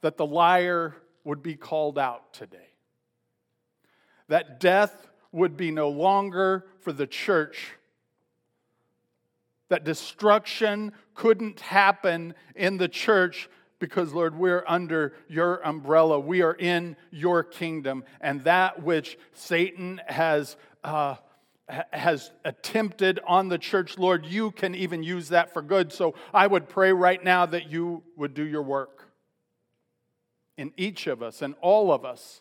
that 0.03 0.17
the 0.17 0.27
liar 0.27 0.95
would 1.25 1.43
be 1.43 1.57
called 1.57 1.99
out 1.99 2.35
today. 2.35 2.69
That 4.29 4.61
death 4.61 5.09
would 5.33 5.57
be 5.57 5.71
no 5.71 5.89
longer 5.89 6.67
for 6.81 6.93
the 6.93 7.07
church, 7.07 7.73
that 9.71 9.85
destruction 9.85 10.93
couldn't 11.15 11.61
happen 11.61 12.35
in 12.55 12.77
the 12.77 12.89
church 12.89 13.49
because, 13.85 14.15
Lord, 14.15 14.35
we're 14.35 14.65
under 14.67 15.13
your 15.29 15.57
umbrella. 15.57 16.19
We 16.19 16.41
are 16.41 16.55
in 16.55 16.97
your 17.11 17.45
kingdom. 17.45 18.03
And 18.19 18.43
that 18.45 18.83
which 18.83 19.19
Satan 19.35 20.01
has, 20.07 20.57
uh, 20.83 21.17
has 21.69 22.31
attempted 22.47 23.21
on 23.27 23.51
the 23.51 23.59
church, 23.59 23.99
Lord, 23.99 24.25
you 24.25 24.53
can 24.53 24.75
even 24.75 25.03
use 25.03 25.29
that 25.29 25.53
for 25.53 25.61
good. 25.61 25.93
So 25.93 26.15
I 26.33 26.47
would 26.47 26.67
pray 26.67 26.95
right 26.95 27.23
now 27.23 27.45
that 27.45 27.71
you 27.71 28.03
would 28.17 28.33
do 28.33 28.43
your 28.43 28.63
work 28.63 29.07
in 30.57 30.73
each 30.79 31.07
of 31.07 31.23
us 31.23 31.43
and 31.43 31.55
all 31.61 31.93
of 31.93 32.07
us 32.07 32.41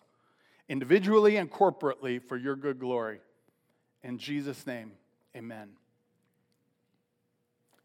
individually 0.69 1.35
and 1.35 1.51
corporately 1.51 2.23
for 2.23 2.37
your 2.37 2.55
good 2.55 2.79
glory. 2.79 3.19
In 4.01 4.17
Jesus' 4.17 4.65
name, 4.65 4.93
amen. 5.35 5.71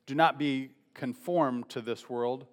Do 0.07 0.15
not 0.15 0.39
be 0.39 0.71
conformed 0.95 1.69
to 1.71 1.81
this 1.81 2.09
world. 2.09 2.47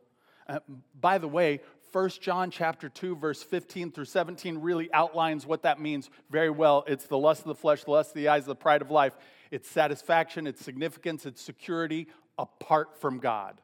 Uh, 0.47 0.60
by 0.99 1.17
the 1.17 1.27
way, 1.27 1.60
1 1.91 2.10
John 2.21 2.51
chapter 2.51 2.89
2 2.89 3.15
verse 3.15 3.41
15 3.41 3.91
through 3.91 4.05
17 4.05 4.60
really 4.60 4.91
outlines 4.91 5.45
what 5.45 5.63
that 5.63 5.79
means 5.79 6.10
very 6.29 6.49
well. 6.49 6.84
It's 6.88 7.05
the 7.05 7.17
lust 7.17 7.41
of 7.41 7.47
the 7.47 7.55
flesh, 7.55 7.84
the 7.86 7.91
lust 7.91 8.10
of 8.10 8.15
the 8.15 8.27
eyes, 8.27 8.45
the 8.45 8.55
pride 8.55 8.81
of 8.81 8.91
life. 8.91 9.15
It's 9.49 9.69
satisfaction, 9.69 10.45
it's 10.45 10.63
significance, 10.63 11.25
it's 11.25 11.41
security 11.41 12.08
apart 12.38 12.99
from 12.99 13.19
God. 13.19 13.62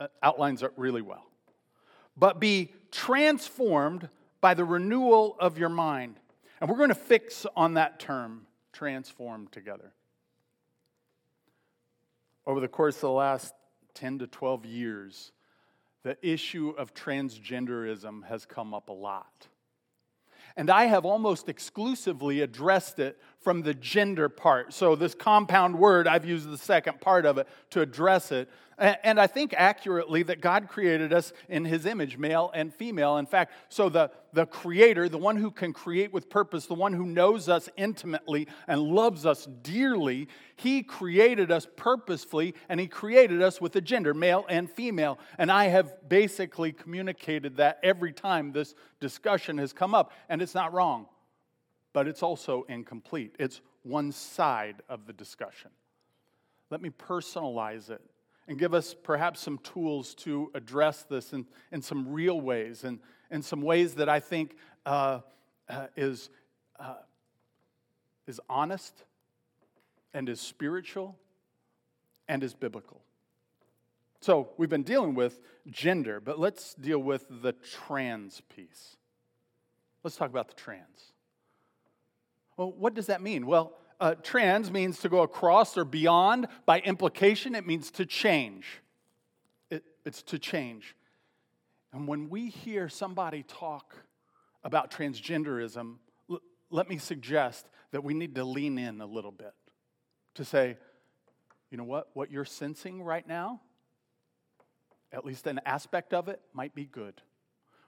Uh, 0.00 0.08
outlines 0.22 0.62
it 0.62 0.72
really 0.76 1.02
well. 1.02 1.26
But 2.16 2.40
be 2.40 2.72
transformed 2.92 4.08
by 4.40 4.54
the 4.54 4.64
renewal 4.64 5.36
of 5.40 5.58
your 5.58 5.68
mind. 5.68 6.20
And 6.60 6.70
we're 6.70 6.76
going 6.76 6.88
to 6.88 6.94
fix 6.94 7.46
on 7.56 7.74
that 7.74 7.98
term, 7.98 8.46
transform 8.72 9.48
together. 9.48 9.92
Over 12.46 12.60
the 12.60 12.68
course 12.68 12.96
of 12.96 13.02
the 13.02 13.10
last 13.10 13.54
10 13.94 14.20
to 14.20 14.26
12 14.26 14.66
years, 14.66 15.32
the 16.02 16.16
issue 16.26 16.74
of 16.76 16.94
transgenderism 16.94 18.24
has 18.26 18.46
come 18.46 18.72
up 18.74 18.88
a 18.88 18.92
lot. 18.92 19.48
And 20.56 20.70
I 20.70 20.86
have 20.86 21.04
almost 21.04 21.48
exclusively 21.48 22.40
addressed 22.40 22.98
it 22.98 23.20
from 23.40 23.62
the 23.62 23.74
gender 23.74 24.28
part. 24.28 24.72
So, 24.72 24.96
this 24.96 25.14
compound 25.14 25.78
word, 25.78 26.06
I've 26.06 26.24
used 26.24 26.50
the 26.50 26.58
second 26.58 27.00
part 27.00 27.24
of 27.24 27.38
it 27.38 27.46
to 27.70 27.80
address 27.80 28.32
it. 28.32 28.48
And 28.78 29.18
I 29.18 29.26
think 29.26 29.54
accurately 29.56 30.22
that 30.24 30.40
God 30.40 30.68
created 30.68 31.12
us 31.12 31.32
in 31.48 31.64
his 31.64 31.84
image, 31.84 32.16
male 32.16 32.52
and 32.54 32.72
female. 32.72 33.16
In 33.16 33.26
fact, 33.26 33.52
so 33.68 33.88
the, 33.88 34.12
the 34.32 34.46
creator, 34.46 35.08
the 35.08 35.18
one 35.18 35.36
who 35.36 35.50
can 35.50 35.72
create 35.72 36.12
with 36.12 36.30
purpose, 36.30 36.66
the 36.66 36.74
one 36.74 36.92
who 36.92 37.04
knows 37.04 37.48
us 37.48 37.68
intimately 37.76 38.46
and 38.68 38.80
loves 38.80 39.26
us 39.26 39.46
dearly, 39.62 40.28
he 40.54 40.84
created 40.84 41.50
us 41.50 41.66
purposefully 41.74 42.54
and 42.68 42.78
he 42.78 42.86
created 42.86 43.42
us 43.42 43.60
with 43.60 43.74
a 43.74 43.80
gender, 43.80 44.14
male 44.14 44.44
and 44.48 44.70
female. 44.70 45.18
And 45.38 45.50
I 45.50 45.64
have 45.64 46.08
basically 46.08 46.70
communicated 46.70 47.56
that 47.56 47.80
every 47.82 48.12
time 48.12 48.52
this 48.52 48.76
discussion 49.00 49.58
has 49.58 49.72
come 49.72 49.92
up. 49.92 50.12
And 50.28 50.40
it's 50.40 50.54
not 50.54 50.72
wrong, 50.72 51.06
but 51.92 52.06
it's 52.06 52.22
also 52.22 52.64
incomplete. 52.68 53.34
It's 53.38 53.60
one 53.82 54.12
side 54.12 54.82
of 54.88 55.06
the 55.06 55.12
discussion. 55.12 55.70
Let 56.70 56.82
me 56.82 56.90
personalize 56.90 57.90
it 57.90 58.02
and 58.46 58.58
give 58.58 58.74
us 58.74 58.94
perhaps 58.94 59.40
some 59.40 59.58
tools 59.58 60.14
to 60.16 60.50
address 60.54 61.04
this 61.04 61.32
in, 61.32 61.46
in 61.72 61.82
some 61.82 62.08
real 62.08 62.40
ways 62.40 62.84
and 62.84 62.98
in 63.30 63.42
some 63.42 63.62
ways 63.62 63.94
that 63.94 64.08
I 64.08 64.20
think 64.20 64.56
uh, 64.86 65.20
uh, 65.68 65.86
is, 65.96 66.30
uh, 66.78 66.94
is 68.26 68.40
honest 68.48 69.04
and 70.14 70.28
is 70.28 70.40
spiritual 70.40 71.16
and 72.26 72.42
is 72.42 72.54
biblical. 72.54 73.02
So 74.20 74.48
we've 74.56 74.68
been 74.68 74.82
dealing 74.82 75.14
with 75.14 75.40
gender, 75.70 76.20
but 76.20 76.38
let's 76.38 76.74
deal 76.74 76.98
with 76.98 77.26
the 77.30 77.52
trans 77.52 78.42
piece. 78.54 78.96
Let's 80.02 80.16
talk 80.16 80.30
about 80.30 80.48
the 80.48 80.54
trans. 80.54 81.12
Well, 82.58 82.72
what 82.76 82.92
does 82.92 83.06
that 83.06 83.22
mean? 83.22 83.46
Well, 83.46 83.72
uh, 84.00 84.16
trans 84.16 84.70
means 84.70 84.98
to 85.00 85.08
go 85.08 85.22
across 85.22 85.78
or 85.78 85.84
beyond. 85.84 86.48
By 86.66 86.80
implication, 86.80 87.54
it 87.54 87.64
means 87.64 87.92
to 87.92 88.04
change. 88.04 88.80
It, 89.70 89.84
it's 90.04 90.22
to 90.24 90.40
change. 90.40 90.96
And 91.92 92.08
when 92.08 92.28
we 92.28 92.48
hear 92.48 92.88
somebody 92.88 93.44
talk 93.44 93.94
about 94.64 94.90
transgenderism, 94.90 95.98
l- 96.28 96.40
let 96.68 96.88
me 96.88 96.98
suggest 96.98 97.64
that 97.92 98.02
we 98.02 98.12
need 98.12 98.34
to 98.34 98.44
lean 98.44 98.76
in 98.76 99.00
a 99.00 99.06
little 99.06 99.32
bit 99.32 99.54
to 100.34 100.44
say, 100.44 100.76
you 101.70 101.78
know 101.78 101.84
what? 101.84 102.08
What 102.14 102.32
you're 102.32 102.44
sensing 102.44 103.02
right 103.02 103.26
now, 103.26 103.60
at 105.12 105.24
least 105.24 105.46
an 105.46 105.60
aspect 105.64 106.12
of 106.12 106.28
it, 106.28 106.40
might 106.52 106.74
be 106.74 106.86
good. 106.86 107.22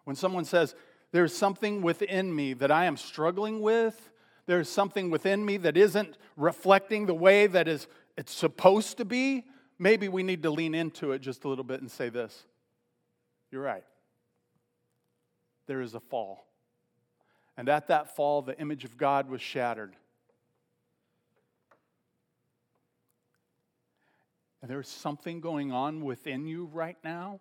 When 0.04 0.14
someone 0.14 0.44
says, 0.44 0.76
There's 1.10 1.36
something 1.36 1.82
within 1.82 2.32
me 2.32 2.52
that 2.54 2.70
I 2.70 2.84
am 2.84 2.96
struggling 2.96 3.60
with, 3.62 4.10
there's 4.46 4.68
something 4.68 5.10
within 5.10 5.44
me 5.44 5.56
that 5.58 5.76
isn't 5.76 6.16
reflecting 6.36 7.06
the 7.06 7.14
way 7.14 7.46
that 7.46 7.68
is 7.68 7.86
it's 8.16 8.34
supposed 8.34 8.98
to 8.98 9.04
be, 9.04 9.44
maybe 9.78 10.08
we 10.08 10.22
need 10.22 10.42
to 10.42 10.50
lean 10.50 10.74
into 10.74 11.12
it 11.12 11.20
just 11.20 11.44
a 11.44 11.48
little 11.48 11.64
bit 11.64 11.80
and 11.80 11.90
say 11.90 12.08
this. 12.08 12.44
You're 13.50 13.62
right. 13.62 13.84
There 15.66 15.80
is 15.80 15.94
a 15.94 16.00
fall. 16.00 16.46
And 17.56 17.68
at 17.68 17.88
that 17.88 18.14
fall, 18.14 18.42
the 18.42 18.58
image 18.58 18.84
of 18.84 18.96
God 18.96 19.28
was 19.28 19.40
shattered. 19.40 19.94
And 24.62 24.70
there's 24.70 24.88
something 24.88 25.40
going 25.40 25.72
on 25.72 26.04
within 26.04 26.46
you 26.46 26.68
right 26.72 26.98
now 27.02 27.40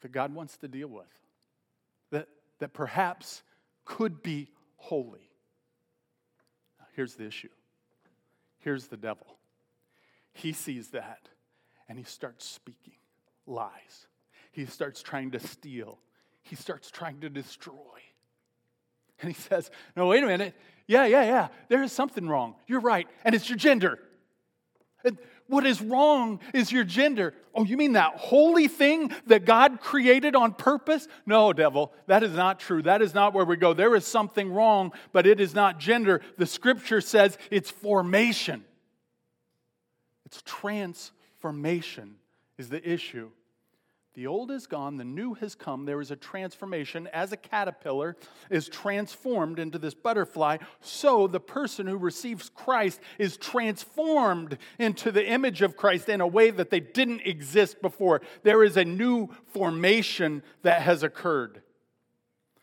that 0.00 0.12
God 0.12 0.34
wants 0.34 0.56
to 0.58 0.68
deal 0.68 0.88
with, 0.88 1.06
that, 2.10 2.28
that 2.58 2.72
perhaps 2.72 3.42
could 3.84 4.22
be 4.22 4.48
holy. 4.76 5.30
Here's 6.94 7.14
the 7.14 7.26
issue 7.26 7.48
here's 8.60 8.86
the 8.86 8.96
devil. 8.96 9.26
He 10.32 10.52
sees 10.52 10.88
that 10.88 11.28
and 11.88 11.98
he 11.98 12.04
starts 12.04 12.46
speaking 12.46 12.94
lies. 13.46 14.06
He 14.52 14.64
starts 14.64 15.02
trying 15.02 15.32
to 15.32 15.40
steal, 15.40 15.98
he 16.42 16.56
starts 16.56 16.90
trying 16.90 17.20
to 17.20 17.28
destroy. 17.28 17.74
And 19.20 19.32
he 19.32 19.40
says, 19.40 19.70
No, 19.96 20.08
wait 20.08 20.24
a 20.24 20.26
minute. 20.26 20.54
Yeah, 20.86 21.06
yeah, 21.06 21.22
yeah. 21.22 21.48
There 21.68 21.82
is 21.82 21.92
something 21.92 22.28
wrong. 22.28 22.56
You're 22.66 22.80
right. 22.80 23.08
And 23.24 23.34
it's 23.34 23.48
your 23.48 23.56
gender. 23.56 23.98
What 25.46 25.66
is 25.66 25.82
wrong 25.82 26.40
is 26.54 26.72
your 26.72 26.84
gender. 26.84 27.34
Oh, 27.54 27.64
you 27.64 27.76
mean 27.76 27.92
that 27.92 28.16
holy 28.16 28.66
thing 28.66 29.12
that 29.26 29.44
God 29.44 29.80
created 29.80 30.34
on 30.34 30.54
purpose? 30.54 31.06
No, 31.26 31.52
devil, 31.52 31.92
that 32.06 32.22
is 32.22 32.32
not 32.32 32.58
true. 32.58 32.82
That 32.82 33.02
is 33.02 33.12
not 33.12 33.34
where 33.34 33.44
we 33.44 33.56
go. 33.56 33.74
There 33.74 33.94
is 33.94 34.06
something 34.06 34.50
wrong, 34.52 34.92
but 35.12 35.26
it 35.26 35.40
is 35.40 35.54
not 35.54 35.78
gender. 35.78 36.22
The 36.38 36.46
scripture 36.46 37.02
says 37.02 37.36
it's 37.50 37.70
formation, 37.70 38.64
it's 40.24 40.42
transformation 40.42 42.16
is 42.56 42.70
the 42.70 42.88
issue. 42.88 43.30
The 44.14 44.28
old 44.28 44.52
is 44.52 44.68
gone, 44.68 44.96
the 44.96 45.04
new 45.04 45.34
has 45.34 45.56
come. 45.56 45.86
There 45.86 46.00
is 46.00 46.12
a 46.12 46.16
transformation. 46.16 47.08
As 47.12 47.32
a 47.32 47.36
caterpillar 47.36 48.16
is 48.48 48.68
transformed 48.68 49.58
into 49.58 49.76
this 49.76 49.94
butterfly, 49.94 50.58
so 50.80 51.26
the 51.26 51.40
person 51.40 51.88
who 51.88 51.96
receives 51.96 52.48
Christ 52.48 53.00
is 53.18 53.36
transformed 53.36 54.56
into 54.78 55.10
the 55.10 55.26
image 55.26 55.62
of 55.62 55.76
Christ 55.76 56.08
in 56.08 56.20
a 56.20 56.28
way 56.28 56.50
that 56.50 56.70
they 56.70 56.78
didn't 56.78 57.22
exist 57.22 57.82
before. 57.82 58.22
There 58.44 58.62
is 58.62 58.76
a 58.76 58.84
new 58.84 59.30
formation 59.46 60.44
that 60.62 60.82
has 60.82 61.02
occurred. 61.02 61.62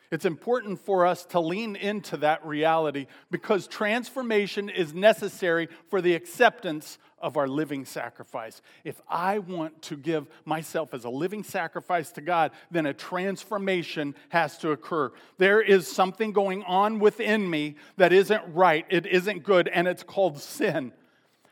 It's 0.10 0.26
important 0.26 0.80
for 0.80 1.06
us 1.06 1.26
to 1.28 1.40
lean 1.40 1.78
into 1.78 2.18
that 2.18 2.46
reality 2.46 3.08
because 3.30 3.66
transformation 3.66 4.70
is 4.70 4.94
necessary 4.94 5.70
for 5.90 6.02
the 6.02 6.16
acceptance 6.16 6.98
of 7.22 7.38
our 7.38 7.48
living 7.48 7.86
sacrifice. 7.86 8.62
If 8.84 9.02
I 9.10 9.40
want 9.40 9.82
to 9.84 9.98
give 9.98 10.28
myself 10.46 10.94
as 10.94 11.06
a 11.06 11.10
living 11.10 11.44
sacrifice 11.44 12.12
to 12.12 12.22
God, 12.22 12.52
then 12.70 12.86
a 12.86 12.94
transformation 12.94 14.16
has 14.30 14.58
to 14.60 14.72
occur. 14.72 15.12
There 15.38 15.62
is 15.62 15.88
something 15.88 16.32
going 16.32 16.64
on 16.64 17.00
within 17.00 17.50
me 17.50 17.76
that 17.98 18.12
isn't 18.12 18.44
right, 18.54 18.86
it 18.90 19.06
isn't 19.06 19.44
good, 19.44 19.68
and 19.68 19.88
it's 19.88 20.04
called 20.04 20.40
sin 20.40 20.92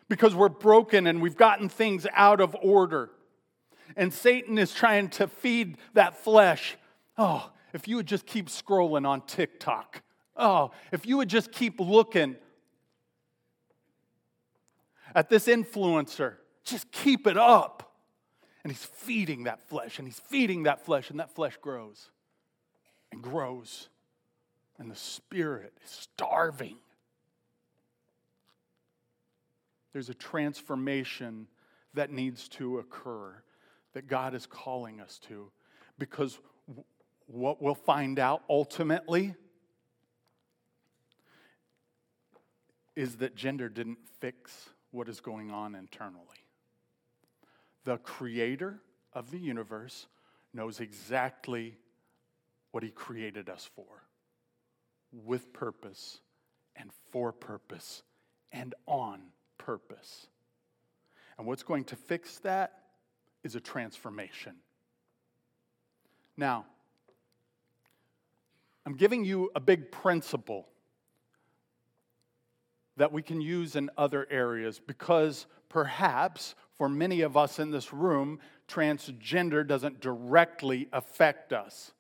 because 0.10 0.36
we're 0.36 0.50
broken 0.50 1.08
and 1.08 1.22
we've 1.22 1.38
gotten 1.38 1.70
things 1.70 2.06
out 2.14 2.42
of 2.42 2.56
order. 2.62 3.12
And 3.96 4.14
Satan 4.14 4.58
is 4.58 4.74
trying 4.74 5.10
to 5.12 5.28
feed 5.28 5.78
that 5.94 6.18
flesh. 6.18 6.78
Oh, 7.18 7.52
if 7.74 7.88
you 7.88 7.96
would 7.98 8.08
just 8.08 8.26
keep 8.26 8.48
scrolling 8.48 9.08
on 9.08 9.22
TikTok. 9.22 10.02
Oh, 10.36 10.72
if 10.92 11.06
you 11.06 11.18
would 11.18 11.30
just 11.30 11.52
keep 11.52 11.80
looking 11.80 12.36
at 15.16 15.30
this 15.30 15.48
influencer, 15.48 16.36
just 16.64 16.92
keep 16.92 17.28
it 17.28 17.38
up. 17.38 17.94
And 18.64 18.72
he's 18.72 18.84
feeding 18.84 19.46
that 19.46 19.62
flesh, 19.70 20.00
and 20.00 20.08
he's 20.08 20.20
feeding 20.20 20.64
that 20.64 20.86
flesh, 20.86 21.10
and 21.10 21.20
that 21.20 21.34
flesh 21.34 21.58
grows 21.62 22.10
and 23.12 23.22
grows. 23.22 23.90
And 24.78 24.92
the 24.92 24.96
spirit 24.96 25.74
is 25.84 25.90
starving. 25.90 26.78
There's 29.94 30.10
a 30.10 30.14
transformation 30.14 31.48
that 31.94 32.12
needs 32.12 32.48
to 32.50 32.80
occur 32.80 33.42
that 33.94 34.08
God 34.08 34.36
is 34.36 34.46
calling 34.46 35.02
us 35.02 35.20
to 35.28 35.52
because 35.98 36.40
what 37.26 37.62
we'll 37.62 37.76
find 37.76 38.20
out 38.20 38.44
ultimately 38.50 39.36
is 42.96 43.18
that 43.18 43.36
gender 43.36 43.70
didn't 43.70 43.98
fix 44.20 44.70
what 44.92 45.10
is 45.10 45.20
going 45.20 45.52
on 45.52 45.76
internally. 45.76 46.26
The 47.86 47.98
creator 47.98 48.80
of 49.14 49.32
the 49.32 49.38
universe 49.38 50.08
knows 50.54 50.80
exactly 50.80 51.78
what 52.72 52.84
he 52.84 52.90
created 52.90 53.50
us 53.50 53.70
for 53.76 54.04
with 55.12 55.52
purpose 55.54 56.20
and 56.76 56.92
for 57.12 57.32
purpose 57.32 58.04
and 58.52 58.76
on 58.86 59.22
purpose. 59.58 60.28
And 61.38 61.48
what's 61.48 61.64
going 61.64 61.86
to 61.86 61.96
fix 61.96 62.40
that 62.40 62.80
is 63.44 63.56
a 63.56 63.60
transformation. 63.60 64.56
Now, 66.36 66.66
I'm 68.86 68.96
giving 68.96 69.24
you 69.24 69.52
a 69.56 69.60
big 69.60 69.92
principle 69.92 70.68
that 73.00 73.14
we 73.14 73.22
can 73.22 73.40
use 73.40 73.76
in 73.76 73.90
other 73.98 74.28
areas 74.30 74.80
because 74.86 75.48
perhaps 75.70 76.54
for 76.78 76.90
many 76.90 77.22
of 77.22 77.38
us 77.38 77.58
in 77.58 77.72
this 77.72 77.94
room, 77.94 78.40
transgender 78.68 79.66
doesn't 79.66 80.02
directly 80.02 80.90
affect 80.92 81.54
us. 81.54 81.94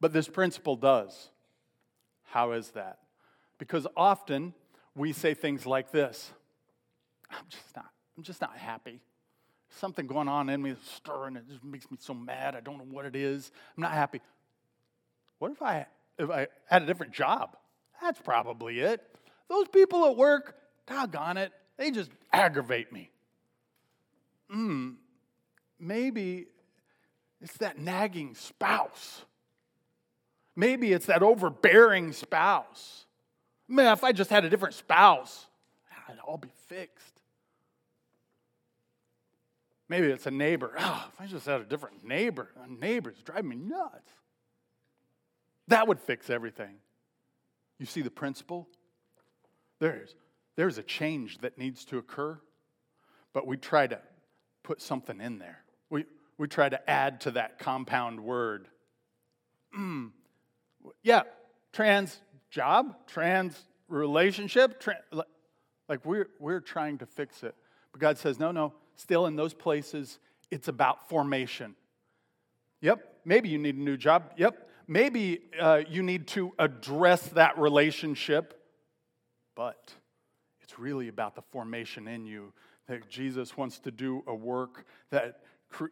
But 0.00 0.14
this 0.14 0.26
principle 0.26 0.76
does. 0.76 1.30
How 2.24 2.52
is 2.52 2.70
that? 2.70 2.98
Because 3.58 3.86
often 3.94 4.54
we 4.94 5.12
say 5.12 5.34
things 5.34 5.66
like 5.66 5.92
this 5.92 6.32
I'm 7.30 7.44
just 7.50 7.76
not, 7.76 7.90
I'm 8.16 8.22
just 8.22 8.40
not 8.40 8.56
happy. 8.56 9.00
Something 9.68 10.06
going 10.06 10.28
on 10.28 10.48
in 10.48 10.62
me 10.62 10.70
is 10.70 10.78
stirring, 10.96 11.36
it 11.36 11.46
just 11.46 11.62
makes 11.62 11.90
me 11.90 11.98
so 12.00 12.14
mad. 12.14 12.54
I 12.54 12.60
don't 12.60 12.78
know 12.78 12.86
what 12.90 13.04
it 13.04 13.14
is. 13.14 13.50
I'm 13.76 13.82
not 13.82 13.92
happy. 13.92 14.22
What 15.38 15.52
if 15.52 15.60
I 15.60 15.86
if 16.18 16.30
I 16.30 16.48
had 16.66 16.82
a 16.82 16.86
different 16.86 17.12
job. 17.12 17.56
That's 18.00 18.20
probably 18.20 18.80
it. 18.80 19.02
Those 19.48 19.68
people 19.68 20.06
at 20.06 20.16
work, 20.16 20.56
doggone 20.86 21.36
it, 21.36 21.52
they 21.76 21.90
just 21.90 22.10
aggravate 22.32 22.92
me. 22.92 23.10
Hmm, 24.50 24.92
maybe 25.78 26.46
it's 27.40 27.56
that 27.58 27.78
nagging 27.78 28.34
spouse. 28.34 29.22
Maybe 30.56 30.92
it's 30.92 31.06
that 31.06 31.22
overbearing 31.22 32.12
spouse. 32.12 33.06
Man, 33.68 33.92
if 33.92 34.02
I 34.02 34.12
just 34.12 34.30
had 34.30 34.44
a 34.44 34.50
different 34.50 34.74
spouse, 34.74 35.46
it'd 36.08 36.20
all 36.20 36.38
be 36.38 36.50
fixed. 36.66 37.14
Maybe 39.88 40.08
it's 40.08 40.26
a 40.26 40.30
neighbor. 40.30 40.72
Oh, 40.78 41.08
if 41.12 41.20
I 41.20 41.26
just 41.26 41.46
had 41.46 41.60
a 41.60 41.64
different 41.64 42.04
neighbor, 42.04 42.48
a 42.62 42.68
neighbor's 42.68 43.16
driving 43.22 43.48
me 43.50 43.56
nuts. 43.56 44.10
That 45.68 45.86
would 45.86 46.00
fix 46.00 46.28
everything. 46.28 46.76
You 47.78 47.86
see 47.86 48.02
the 48.02 48.10
principle? 48.10 48.68
There's, 49.80 50.14
there's 50.56 50.78
a 50.78 50.82
change 50.82 51.38
that 51.38 51.58
needs 51.58 51.84
to 51.86 51.98
occur, 51.98 52.38
but 53.32 53.46
we 53.46 53.56
try 53.56 53.86
to 53.86 54.00
put 54.62 54.82
something 54.82 55.20
in 55.20 55.38
there. 55.38 55.58
We, 55.90 56.04
we 56.36 56.48
try 56.48 56.68
to 56.68 56.90
add 56.90 57.20
to 57.22 57.32
that 57.32 57.58
compound 57.58 58.20
word. 58.20 58.68
Mm. 59.78 60.10
Yeah, 61.02 61.22
trans 61.72 62.18
job, 62.50 62.96
trans 63.06 63.58
relationship, 63.88 64.80
trans, 64.80 65.00
like 65.88 66.04
we're, 66.04 66.28
we're 66.38 66.60
trying 66.60 66.98
to 66.98 67.06
fix 67.06 67.42
it. 67.42 67.54
But 67.92 68.00
God 68.00 68.18
says, 68.18 68.38
no, 68.38 68.50
no, 68.50 68.74
still 68.96 69.26
in 69.26 69.36
those 69.36 69.54
places, 69.54 70.18
it's 70.50 70.68
about 70.68 71.08
formation. 71.08 71.74
Yep, 72.80 73.20
maybe 73.24 73.48
you 73.48 73.58
need 73.58 73.76
a 73.76 73.80
new 73.80 73.96
job. 73.96 74.32
Yep, 74.36 74.68
maybe 74.86 75.40
uh, 75.60 75.82
you 75.88 76.02
need 76.02 76.26
to 76.28 76.52
address 76.58 77.22
that 77.28 77.58
relationship, 77.58 78.57
but 79.58 79.92
it's 80.60 80.78
really 80.78 81.08
about 81.08 81.34
the 81.34 81.42
formation 81.42 82.06
in 82.06 82.24
you 82.24 82.52
that 82.86 83.10
Jesus 83.10 83.56
wants 83.56 83.80
to 83.80 83.90
do 83.90 84.22
a 84.28 84.34
work 84.34 84.86
that 85.10 85.40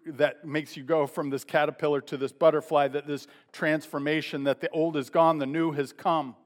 that 0.07 0.47
makes 0.47 0.77
you 0.77 0.85
go 0.85 1.07
from 1.07 1.31
this 1.31 1.43
caterpillar 1.43 2.01
to 2.01 2.17
this 2.17 2.33
butterfly, 2.33 2.87
that 2.89 3.09
this 3.09 3.27
transformation, 3.53 4.45
that 4.45 4.61
the 4.61 4.71
old 4.71 4.97
is 4.97 5.11
gone, 5.11 5.39
the 5.39 5.47
new 5.47 5.73
has 5.73 5.93
come. 5.93 6.37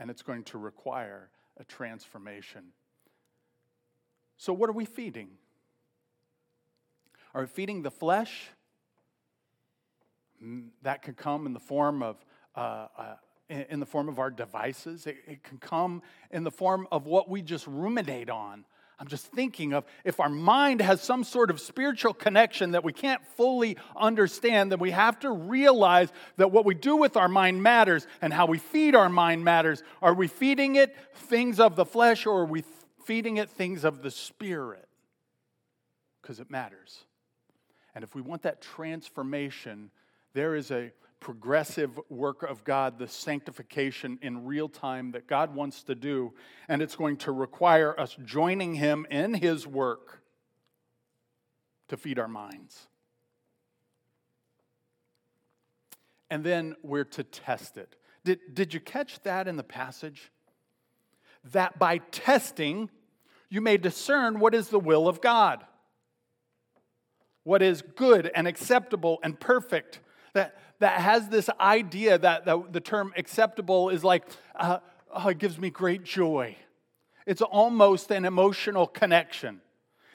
And 0.00 0.10
it's 0.10 0.20
going 0.22 0.42
to 0.44 0.58
require 0.58 1.30
a 1.58 1.64
transformation. 1.64 2.72
So, 4.36 4.52
what 4.52 4.68
are 4.68 4.74
we 4.74 4.84
feeding? 4.84 5.28
Are 7.34 7.42
we 7.42 7.46
feeding 7.46 7.82
the 7.82 7.90
flesh? 7.90 8.48
Mm, 10.44 10.70
that 10.82 11.02
could 11.02 11.16
come 11.16 11.46
in 11.46 11.52
the 11.52 11.60
form 11.60 12.02
of 12.02 12.16
uh, 12.54 12.86
uh, 12.96 13.14
in 13.48 13.80
the 13.80 13.86
form 13.86 14.08
of 14.08 14.18
our 14.18 14.30
devices. 14.30 15.06
It, 15.06 15.16
it 15.26 15.42
can 15.42 15.58
come 15.58 16.02
in 16.30 16.44
the 16.44 16.50
form 16.50 16.86
of 16.90 17.06
what 17.06 17.28
we 17.28 17.42
just 17.42 17.66
ruminate 17.66 18.30
on. 18.30 18.64
I'm 18.98 19.08
just 19.08 19.26
thinking 19.26 19.72
of 19.72 19.84
if 20.04 20.20
our 20.20 20.28
mind 20.28 20.80
has 20.80 21.00
some 21.00 21.24
sort 21.24 21.50
of 21.50 21.60
spiritual 21.60 22.14
connection 22.14 22.70
that 22.70 22.84
we 22.84 22.92
can't 22.92 23.20
fully 23.36 23.76
understand, 23.96 24.70
then 24.70 24.78
we 24.78 24.92
have 24.92 25.18
to 25.20 25.32
realize 25.32 26.12
that 26.36 26.52
what 26.52 26.64
we 26.64 26.74
do 26.74 26.96
with 26.96 27.16
our 27.16 27.26
mind 27.26 27.62
matters 27.62 28.06
and 28.20 28.32
how 28.32 28.46
we 28.46 28.58
feed 28.58 28.94
our 28.94 29.08
mind 29.08 29.44
matters. 29.44 29.82
Are 30.00 30.14
we 30.14 30.28
feeding 30.28 30.76
it 30.76 30.94
things 31.14 31.58
of 31.58 31.74
the 31.74 31.84
flesh 31.84 32.26
or 32.26 32.42
are 32.42 32.46
we 32.46 32.62
feeding 33.04 33.38
it 33.38 33.50
things 33.50 33.82
of 33.82 34.02
the 34.02 34.10
spirit? 34.10 34.88
Because 36.20 36.38
it 36.38 36.48
matters. 36.48 37.04
And 37.96 38.04
if 38.04 38.14
we 38.14 38.22
want 38.22 38.42
that 38.42 38.60
transformation, 38.60 39.90
there 40.32 40.54
is 40.54 40.70
a 40.70 40.92
progressive 41.22 41.98
work 42.08 42.42
of 42.42 42.64
God, 42.64 42.98
the 42.98 43.06
sanctification 43.06 44.18
in 44.22 44.44
real 44.44 44.68
time 44.68 45.12
that 45.12 45.28
God 45.28 45.54
wants 45.54 45.84
to 45.84 45.94
do. 45.94 46.34
And 46.68 46.82
it's 46.82 46.96
going 46.96 47.16
to 47.18 47.30
require 47.30 47.98
us 47.98 48.16
joining 48.24 48.74
Him 48.74 49.06
in 49.08 49.32
His 49.32 49.64
work 49.64 50.20
to 51.88 51.96
feed 51.96 52.18
our 52.18 52.26
minds. 52.26 52.88
And 56.28 56.42
then 56.42 56.74
we're 56.82 57.04
to 57.04 57.22
test 57.22 57.76
it. 57.76 57.94
Did, 58.24 58.40
did 58.52 58.74
you 58.74 58.80
catch 58.80 59.20
that 59.22 59.46
in 59.46 59.56
the 59.56 59.62
passage? 59.62 60.32
That 61.52 61.78
by 61.78 61.98
testing, 61.98 62.90
you 63.48 63.60
may 63.60 63.76
discern 63.76 64.40
what 64.40 64.54
is 64.54 64.70
the 64.70 64.80
will 64.80 65.06
of 65.06 65.20
God, 65.20 65.62
what 67.44 67.62
is 67.62 67.82
good 67.82 68.28
and 68.34 68.48
acceptable 68.48 69.20
and 69.22 69.38
perfect. 69.38 70.00
That, 70.32 70.58
that 70.82 71.00
has 71.00 71.28
this 71.28 71.48
idea 71.60 72.18
that 72.18 72.44
the, 72.44 72.60
the 72.72 72.80
term 72.80 73.12
acceptable 73.16 73.88
is 73.88 74.02
like, 74.02 74.24
uh, 74.56 74.80
oh, 75.14 75.28
it 75.28 75.38
gives 75.38 75.56
me 75.56 75.70
great 75.70 76.02
joy. 76.02 76.56
It's 77.24 77.40
almost 77.40 78.10
an 78.10 78.24
emotional 78.24 78.88
connection. 78.88 79.60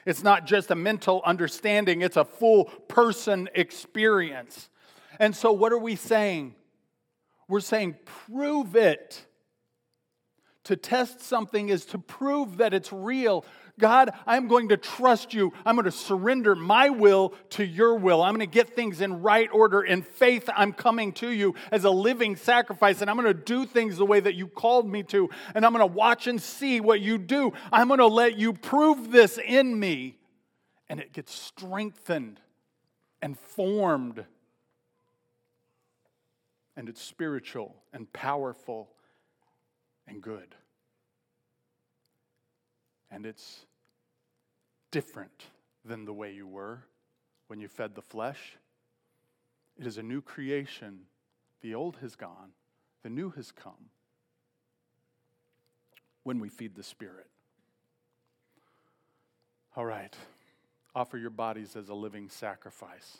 It's 0.04 0.22
not 0.22 0.44
just 0.44 0.70
a 0.70 0.74
mental 0.74 1.22
understanding, 1.24 2.02
it's 2.02 2.18
a 2.18 2.24
full 2.24 2.66
person 2.66 3.48
experience. 3.54 4.68
And 5.18 5.34
so, 5.34 5.52
what 5.52 5.72
are 5.72 5.78
we 5.78 5.96
saying? 5.96 6.54
We're 7.48 7.60
saying, 7.60 7.96
prove 8.04 8.76
it. 8.76 9.24
To 10.64 10.76
test 10.76 11.22
something 11.22 11.70
is 11.70 11.86
to 11.86 11.98
prove 11.98 12.58
that 12.58 12.74
it's 12.74 12.92
real. 12.92 13.46
God, 13.78 14.10
I'm 14.26 14.48
going 14.48 14.68
to 14.70 14.76
trust 14.76 15.32
you. 15.32 15.52
I'm 15.64 15.76
going 15.76 15.84
to 15.84 15.90
surrender 15.90 16.54
my 16.54 16.90
will 16.90 17.34
to 17.50 17.64
your 17.64 17.94
will. 17.94 18.22
I'm 18.22 18.34
going 18.34 18.48
to 18.48 18.52
get 18.52 18.74
things 18.74 19.00
in 19.00 19.22
right 19.22 19.48
order. 19.52 19.82
In 19.82 20.02
faith, 20.02 20.48
I'm 20.54 20.72
coming 20.72 21.12
to 21.14 21.30
you 21.30 21.54
as 21.70 21.84
a 21.84 21.90
living 21.90 22.36
sacrifice, 22.36 23.00
and 23.00 23.10
I'm 23.10 23.16
going 23.16 23.26
to 23.26 23.34
do 23.34 23.64
things 23.64 23.96
the 23.96 24.06
way 24.06 24.20
that 24.20 24.34
you 24.34 24.48
called 24.48 24.88
me 24.88 25.02
to, 25.04 25.30
and 25.54 25.64
I'm 25.64 25.72
going 25.72 25.88
to 25.88 25.94
watch 25.94 26.26
and 26.26 26.40
see 26.40 26.80
what 26.80 27.00
you 27.00 27.18
do. 27.18 27.52
I'm 27.72 27.88
going 27.88 27.98
to 27.98 28.06
let 28.06 28.38
you 28.38 28.52
prove 28.52 29.10
this 29.10 29.38
in 29.38 29.78
me. 29.78 30.16
And 30.90 31.00
it 31.00 31.12
gets 31.12 31.34
strengthened 31.34 32.40
and 33.20 33.38
formed. 33.38 34.24
And 36.76 36.88
it's 36.88 37.02
spiritual 37.02 37.74
and 37.92 38.10
powerful 38.12 38.88
and 40.06 40.22
good. 40.22 40.54
And 43.10 43.26
it's 43.26 43.66
different 44.90 45.46
than 45.84 46.04
the 46.04 46.12
way 46.12 46.32
you 46.32 46.46
were 46.46 46.84
when 47.46 47.60
you 47.60 47.68
fed 47.68 47.94
the 47.94 48.02
flesh. 48.02 48.56
It 49.78 49.86
is 49.86 49.98
a 49.98 50.02
new 50.02 50.20
creation. 50.20 51.00
The 51.60 51.74
old 51.74 51.96
has 52.02 52.14
gone, 52.14 52.52
the 53.02 53.10
new 53.10 53.30
has 53.30 53.50
come 53.50 53.90
when 56.22 56.40
we 56.40 56.48
feed 56.48 56.74
the 56.74 56.82
Spirit. 56.82 57.26
All 59.76 59.84
right, 59.84 60.14
offer 60.94 61.18
your 61.18 61.30
bodies 61.30 61.74
as 61.76 61.88
a 61.88 61.94
living 61.94 62.28
sacrifice. 62.28 63.18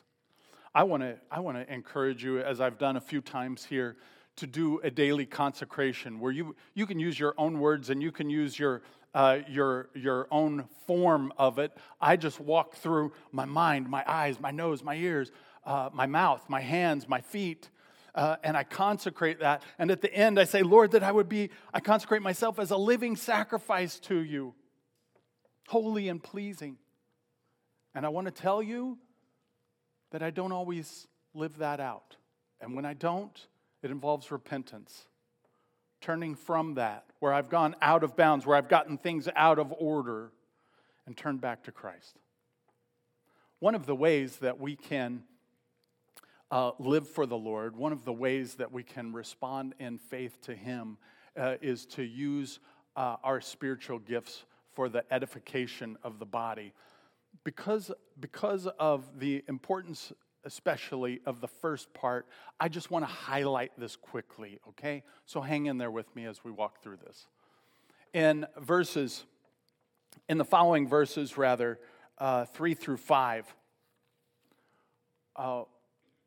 I 0.75 0.85
want 0.85 1.03
to 1.03 1.17
I 1.31 1.41
want 1.41 1.57
to 1.57 1.73
encourage 1.73 2.23
you, 2.23 2.41
as 2.41 2.61
I've 2.61 2.79
done 2.79 2.97
a 2.97 3.01
few 3.01 3.21
times 3.21 3.65
here, 3.65 3.97
to 4.39 4.47
do 4.47 4.81
a 4.81 4.91
daily 4.91 5.27
consecration 5.27 6.21
where 6.21 6.33
you, 6.33 6.57
you 6.75 6.87
can 6.87 6.99
use 6.99 7.19
your 7.19 7.35
own 7.39 7.61
words 7.61 7.91
and 7.91 8.03
you 8.03 8.13
can 8.13 8.31
use 8.31 8.59
your, 8.59 8.83
uh, 9.15 9.39
your, 9.49 9.91
your 9.95 10.29
own 10.31 10.65
form 10.87 11.33
of 11.37 11.59
it. 11.59 11.73
I 12.01 12.17
just 12.17 12.41
walk 12.41 12.77
through 12.77 13.13
my 13.33 13.45
mind, 13.45 13.89
my 13.89 14.05
eyes, 14.07 14.41
my 14.41 14.51
nose, 14.51 14.83
my 14.83 14.95
ears, 14.95 15.31
uh, 15.65 15.91
my 15.93 16.07
mouth, 16.07 16.45
my 16.49 16.61
hands, 16.61 17.09
my 17.09 17.21
feet. 17.21 17.71
Uh, 18.15 18.37
and 18.43 18.57
I 18.57 18.65
consecrate 18.65 19.41
that. 19.41 19.63
And 19.79 19.91
at 19.91 20.01
the 20.01 20.13
end, 20.13 20.41
I 20.41 20.45
say, 20.45 20.63
Lord, 20.63 20.93
that 20.93 21.03
I 21.03 21.13
would 21.13 21.29
be, 21.29 21.51
I 21.75 21.81
consecrate 21.81 22.23
myself 22.23 22.59
as 22.59 22.71
a 22.71 22.77
living 22.77 23.17
sacrifice 23.17 23.99
to 24.01 24.19
you, 24.19 24.55
holy 25.69 26.09
and 26.09 26.23
pleasing. 26.23 26.79
And 27.95 28.07
I 28.07 28.09
want 28.09 28.27
to 28.27 28.31
tell 28.33 28.63
you 28.63 28.99
that 30.11 30.23
I 30.23 30.31
don't 30.31 30.53
always 30.53 31.07
live 31.35 31.59
that 31.59 31.81
out. 31.81 32.17
And 32.61 32.75
when 32.75 32.85
I 32.85 32.95
don't, 32.95 33.39
it 33.83 33.91
involves 33.91 34.31
repentance, 34.31 35.07
turning 36.01 36.35
from 36.35 36.75
that, 36.75 37.05
where 37.21 37.33
I've 37.33 37.49
gone 37.49 37.77
out 37.81 38.03
of 38.03 38.17
bounds, 38.17 38.47
where 38.47 38.57
I've 38.57 38.69
gotten 38.69 38.99
things 38.99 39.29
out 39.37 39.59
of 39.59 39.73
order, 39.79 40.33
and 41.07 41.17
turn 41.17 41.39
back 41.39 41.65
to 41.65 41.73
Christ. 41.73 42.19
One 43.61 43.75
of 43.75 43.87
the 43.87 43.95
ways 43.95 44.37
that 44.37 44.61
we 44.61 44.77
can 44.77 45.23
uh, 46.51 46.73
live 46.79 47.09
for 47.09 47.27
the 47.27 47.37
Lord, 47.37 47.77
one 47.77 47.93
of 47.93 48.05
the 48.05 48.13
ways 48.13 48.55
that 48.55 48.73
we 48.73 48.83
can 48.83 49.13
respond 49.13 49.75
in 49.79 49.99
faith 49.99 50.41
to 50.43 50.55
Him 50.55 50.99
uh, 51.37 51.57
is 51.61 51.87
to 51.87 52.03
use 52.03 52.61
uh, 52.97 53.17
our 53.23 53.41
spiritual 53.41 53.99
gifts 53.99 54.45
for 54.73 54.89
the 54.89 55.05
edification 55.13 55.97
of 56.03 56.19
the 56.19 56.27
body. 56.27 56.73
Because, 57.45 57.91
because 58.19 58.67
of 58.79 59.19
the 59.19 59.45
importance 59.49 60.13
especially 60.49 61.21
of 61.27 61.43
the 61.43 61.47
first 61.47 61.93
part, 61.93 62.27
I 62.59 62.71
just 62.71 62.91
want 62.91 63.05
to 63.05 63.11
highlight 63.11 63.71
this 63.77 63.97
quickly, 63.97 64.59
okay? 64.71 65.05
So 65.27 65.43
hang 65.43 65.67
in 65.67 65.77
there 65.77 65.91
with 65.91 66.17
me 66.17 66.25
as 66.25 66.43
we 66.43 66.51
walk 66.51 66.83
through 66.83 66.97
this. 67.07 67.27
In 68.15 68.47
verses, 68.57 69.25
in 70.27 70.39
the 70.39 70.47
following 70.47 70.89
verses, 70.89 71.37
rather, 71.37 71.79
uh, 72.17 72.47
three 72.47 72.73
through 72.73 72.97
five, 72.97 73.55
uh, 75.37 75.65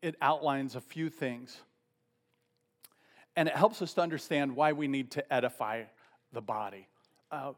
it 0.04 0.16
outlines 0.22 0.76
a 0.76 0.82
few 0.82 1.10
things. 1.10 1.60
And 3.36 3.48
it 3.48 3.56
helps 3.56 3.82
us 3.82 3.96
to 3.96 4.02
understand 4.02 4.56
why 4.56 4.74
we 4.74 4.88
need 4.88 5.10
to 5.12 5.34
edify 5.34 5.86
the 6.32 6.42
body. 6.42 6.88
Uh, 7.32 7.54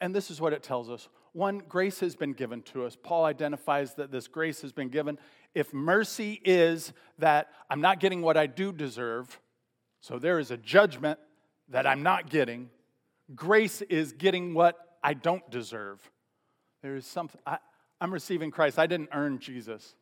and 0.00 0.14
this 0.14 0.30
is 0.30 0.40
what 0.40 0.52
it 0.52 0.62
tells 0.62 0.90
us. 0.90 1.08
One, 1.32 1.62
grace 1.68 2.00
has 2.00 2.16
been 2.16 2.32
given 2.32 2.62
to 2.62 2.84
us. 2.84 2.96
Paul 3.00 3.24
identifies 3.24 3.94
that 3.94 4.10
this 4.10 4.28
grace 4.28 4.62
has 4.62 4.72
been 4.72 4.88
given 4.88 5.18
if 5.54 5.72
mercy 5.72 6.40
is 6.44 6.92
that 7.18 7.48
I'm 7.70 7.80
not 7.80 8.00
getting 8.00 8.22
what 8.22 8.36
I 8.36 8.46
do 8.46 8.72
deserve, 8.72 9.40
so 10.00 10.18
there 10.18 10.38
is 10.38 10.50
a 10.50 10.56
judgment 10.56 11.18
that 11.68 11.86
I'm 11.86 12.02
not 12.02 12.30
getting, 12.30 12.70
grace 13.34 13.82
is 13.82 14.12
getting 14.12 14.54
what 14.54 14.76
I 15.02 15.14
don't 15.14 15.48
deserve. 15.50 16.00
There 16.82 16.96
is 16.96 17.06
something, 17.06 17.40
I, 17.46 17.58
am 18.00 18.12
receiving 18.12 18.50
Christ. 18.50 18.78
I 18.78 18.86
didn't 18.86 19.10
earn 19.12 19.38
Jesus. 19.38 19.94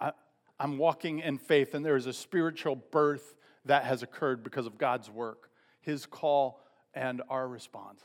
I, 0.00 0.12
I'm 0.60 0.78
walking 0.78 1.20
in 1.20 1.38
faith, 1.38 1.74
and 1.74 1.84
there 1.84 1.96
is 1.96 2.06
a 2.06 2.12
spiritual 2.12 2.76
birth 2.76 3.34
that 3.64 3.84
has 3.84 4.02
occurred 4.02 4.42
because 4.42 4.66
of 4.66 4.78
God's 4.78 5.10
work, 5.10 5.50
His 5.80 6.06
call, 6.06 6.60
and 6.94 7.22
our 7.28 7.48
response. 7.48 8.00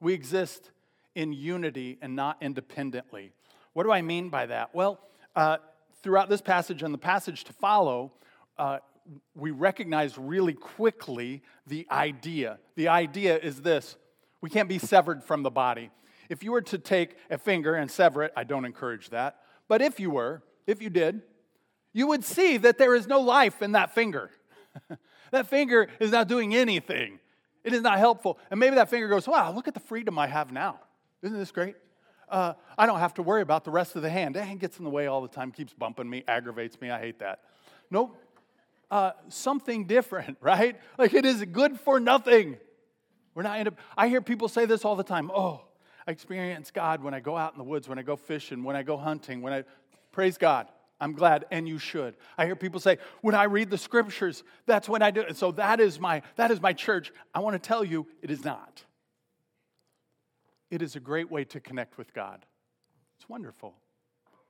We 0.00 0.14
exist 0.14 0.70
in 1.18 1.32
unity 1.32 1.98
and 2.00 2.14
not 2.14 2.36
independently. 2.40 3.32
What 3.72 3.82
do 3.82 3.90
I 3.90 4.02
mean 4.02 4.28
by 4.28 4.46
that? 4.46 4.72
Well, 4.72 5.00
uh, 5.34 5.56
throughout 6.00 6.28
this 6.28 6.40
passage 6.40 6.84
and 6.84 6.94
the 6.94 6.98
passage 6.98 7.42
to 7.44 7.52
follow, 7.52 8.12
uh, 8.56 8.78
we 9.34 9.50
recognize 9.50 10.16
really 10.16 10.52
quickly 10.52 11.42
the 11.66 11.88
idea. 11.90 12.60
The 12.76 12.86
idea 12.86 13.36
is 13.36 13.62
this 13.62 13.96
we 14.40 14.48
can't 14.48 14.68
be 14.68 14.78
severed 14.78 15.24
from 15.24 15.42
the 15.42 15.50
body. 15.50 15.90
If 16.28 16.44
you 16.44 16.52
were 16.52 16.62
to 16.62 16.78
take 16.78 17.16
a 17.30 17.36
finger 17.36 17.74
and 17.74 17.90
sever 17.90 18.22
it, 18.22 18.32
I 18.36 18.44
don't 18.44 18.64
encourage 18.64 19.10
that, 19.10 19.40
but 19.66 19.82
if 19.82 19.98
you 19.98 20.10
were, 20.10 20.44
if 20.68 20.80
you 20.80 20.88
did, 20.88 21.22
you 21.92 22.06
would 22.06 22.24
see 22.24 22.58
that 22.58 22.78
there 22.78 22.94
is 22.94 23.08
no 23.08 23.18
life 23.18 23.60
in 23.60 23.72
that 23.72 23.92
finger. 23.92 24.30
that 25.32 25.48
finger 25.48 25.88
is 25.98 26.12
not 26.12 26.28
doing 26.28 26.54
anything, 26.54 27.18
it 27.64 27.72
is 27.72 27.82
not 27.82 27.98
helpful. 27.98 28.38
And 28.52 28.60
maybe 28.60 28.76
that 28.76 28.88
finger 28.88 29.08
goes, 29.08 29.26
wow, 29.26 29.50
look 29.50 29.66
at 29.66 29.74
the 29.74 29.80
freedom 29.80 30.16
I 30.16 30.28
have 30.28 30.52
now. 30.52 30.78
Isn't 31.22 31.38
this 31.38 31.50
great? 31.52 31.76
uh, 32.30 32.54
I 32.76 32.86
don't 32.86 32.98
have 32.98 33.14
to 33.14 33.22
worry 33.22 33.42
about 33.42 33.64
the 33.64 33.70
rest 33.70 33.96
of 33.96 34.02
the 34.02 34.10
hand. 34.10 34.34
That 34.34 34.44
hand 34.44 34.60
gets 34.60 34.78
in 34.78 34.84
the 34.84 34.90
way 34.90 35.06
all 35.06 35.22
the 35.22 35.28
time, 35.28 35.50
keeps 35.50 35.72
bumping 35.72 36.08
me, 36.08 36.24
aggravates 36.28 36.80
me. 36.80 36.90
I 36.90 36.98
hate 36.98 37.18
that. 37.20 37.40
Nope. 37.90 38.16
Uh, 38.90 39.12
something 39.28 39.86
different, 39.86 40.38
right? 40.42 40.78
Like 40.96 41.14
it 41.14 41.24
is 41.24 41.44
good 41.44 41.80
for 41.80 42.00
nothing. 42.00 42.56
We're 43.34 43.42
not. 43.42 43.74
I 43.96 44.08
hear 44.08 44.20
people 44.20 44.48
say 44.48 44.64
this 44.64 44.84
all 44.84 44.96
the 44.96 45.04
time. 45.04 45.30
Oh, 45.32 45.62
I 46.06 46.10
experience 46.10 46.70
God 46.70 47.02
when 47.02 47.14
I 47.14 47.20
go 47.20 47.36
out 47.36 47.52
in 47.52 47.58
the 47.58 47.64
woods, 47.64 47.88
when 47.88 47.98
I 47.98 48.02
go 48.02 48.16
fishing, 48.16 48.64
when 48.64 48.76
I 48.76 48.82
go 48.82 48.96
hunting, 48.96 49.42
when 49.42 49.52
I 49.52 49.64
praise 50.12 50.38
God. 50.38 50.68
I'm 51.00 51.12
glad, 51.12 51.44
and 51.52 51.68
you 51.68 51.78
should. 51.78 52.16
I 52.36 52.44
hear 52.44 52.56
people 52.56 52.80
say, 52.80 52.98
when 53.20 53.36
I 53.36 53.44
read 53.44 53.70
the 53.70 53.78
scriptures, 53.78 54.42
that's 54.66 54.88
when 54.88 55.00
I 55.00 55.12
do 55.12 55.20
it. 55.20 55.36
So 55.36 55.52
that 55.52 55.78
is 55.78 56.00
my 56.00 56.22
that 56.34 56.50
is 56.50 56.60
my 56.60 56.72
church. 56.72 57.12
I 57.32 57.38
want 57.38 57.54
to 57.54 57.60
tell 57.60 57.84
you, 57.84 58.08
it 58.20 58.32
is 58.32 58.44
not. 58.44 58.82
It 60.70 60.82
is 60.82 60.96
a 60.96 61.00
great 61.00 61.30
way 61.30 61.44
to 61.44 61.60
connect 61.60 61.98
with 61.98 62.12
God. 62.12 62.44
It's 63.18 63.28
wonderful. 63.28 63.74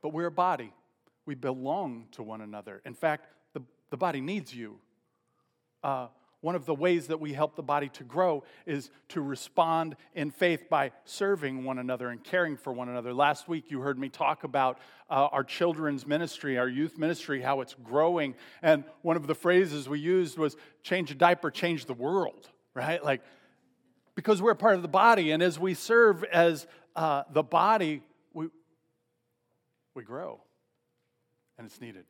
But 0.02 0.10
we're 0.10 0.26
a 0.26 0.32
body. 0.32 0.72
We 1.26 1.34
belong 1.34 2.06
to 2.12 2.22
one 2.22 2.40
another. 2.40 2.80
In 2.84 2.94
fact, 2.94 3.26
the, 3.52 3.62
the 3.90 3.96
body 3.96 4.20
needs 4.20 4.54
you. 4.54 4.78
Uh, 5.82 6.08
one 6.40 6.54
of 6.54 6.66
the 6.66 6.74
ways 6.74 7.08
that 7.08 7.18
we 7.18 7.32
help 7.32 7.56
the 7.56 7.62
body 7.62 7.88
to 7.90 8.04
grow 8.04 8.44
is 8.64 8.90
to 9.08 9.20
respond 9.20 9.96
in 10.14 10.30
faith 10.30 10.68
by 10.70 10.92
serving 11.04 11.64
one 11.64 11.78
another 11.78 12.10
and 12.10 12.22
caring 12.22 12.56
for 12.56 12.72
one 12.72 12.88
another. 12.88 13.12
Last 13.12 13.48
week, 13.48 13.70
you 13.70 13.80
heard 13.80 13.98
me 13.98 14.08
talk 14.08 14.44
about 14.44 14.78
uh, 15.10 15.28
our 15.32 15.42
children's 15.42 16.06
ministry, 16.06 16.56
our 16.56 16.68
youth 16.68 16.96
ministry, 16.96 17.42
how 17.42 17.60
it's 17.60 17.74
growing. 17.82 18.36
And 18.62 18.84
one 19.02 19.16
of 19.16 19.26
the 19.26 19.34
phrases 19.34 19.88
we 19.88 19.98
used 19.98 20.38
was 20.38 20.56
change 20.84 21.10
a 21.10 21.16
diaper, 21.16 21.50
change 21.50 21.86
the 21.86 21.94
world, 21.94 22.48
right? 22.72 23.02
Like, 23.02 23.22
because 24.18 24.42
we're 24.42 24.52
part 24.56 24.74
of 24.74 24.82
the 24.82 24.88
body. 24.88 25.30
And 25.30 25.40
as 25.40 25.60
we 25.60 25.74
serve 25.74 26.24
as 26.24 26.66
uh, 26.96 27.22
the 27.32 27.44
body, 27.44 28.02
we, 28.34 28.48
we 29.94 30.02
grow, 30.02 30.40
and 31.56 31.64
it's 31.64 31.80
needed. 31.80 32.04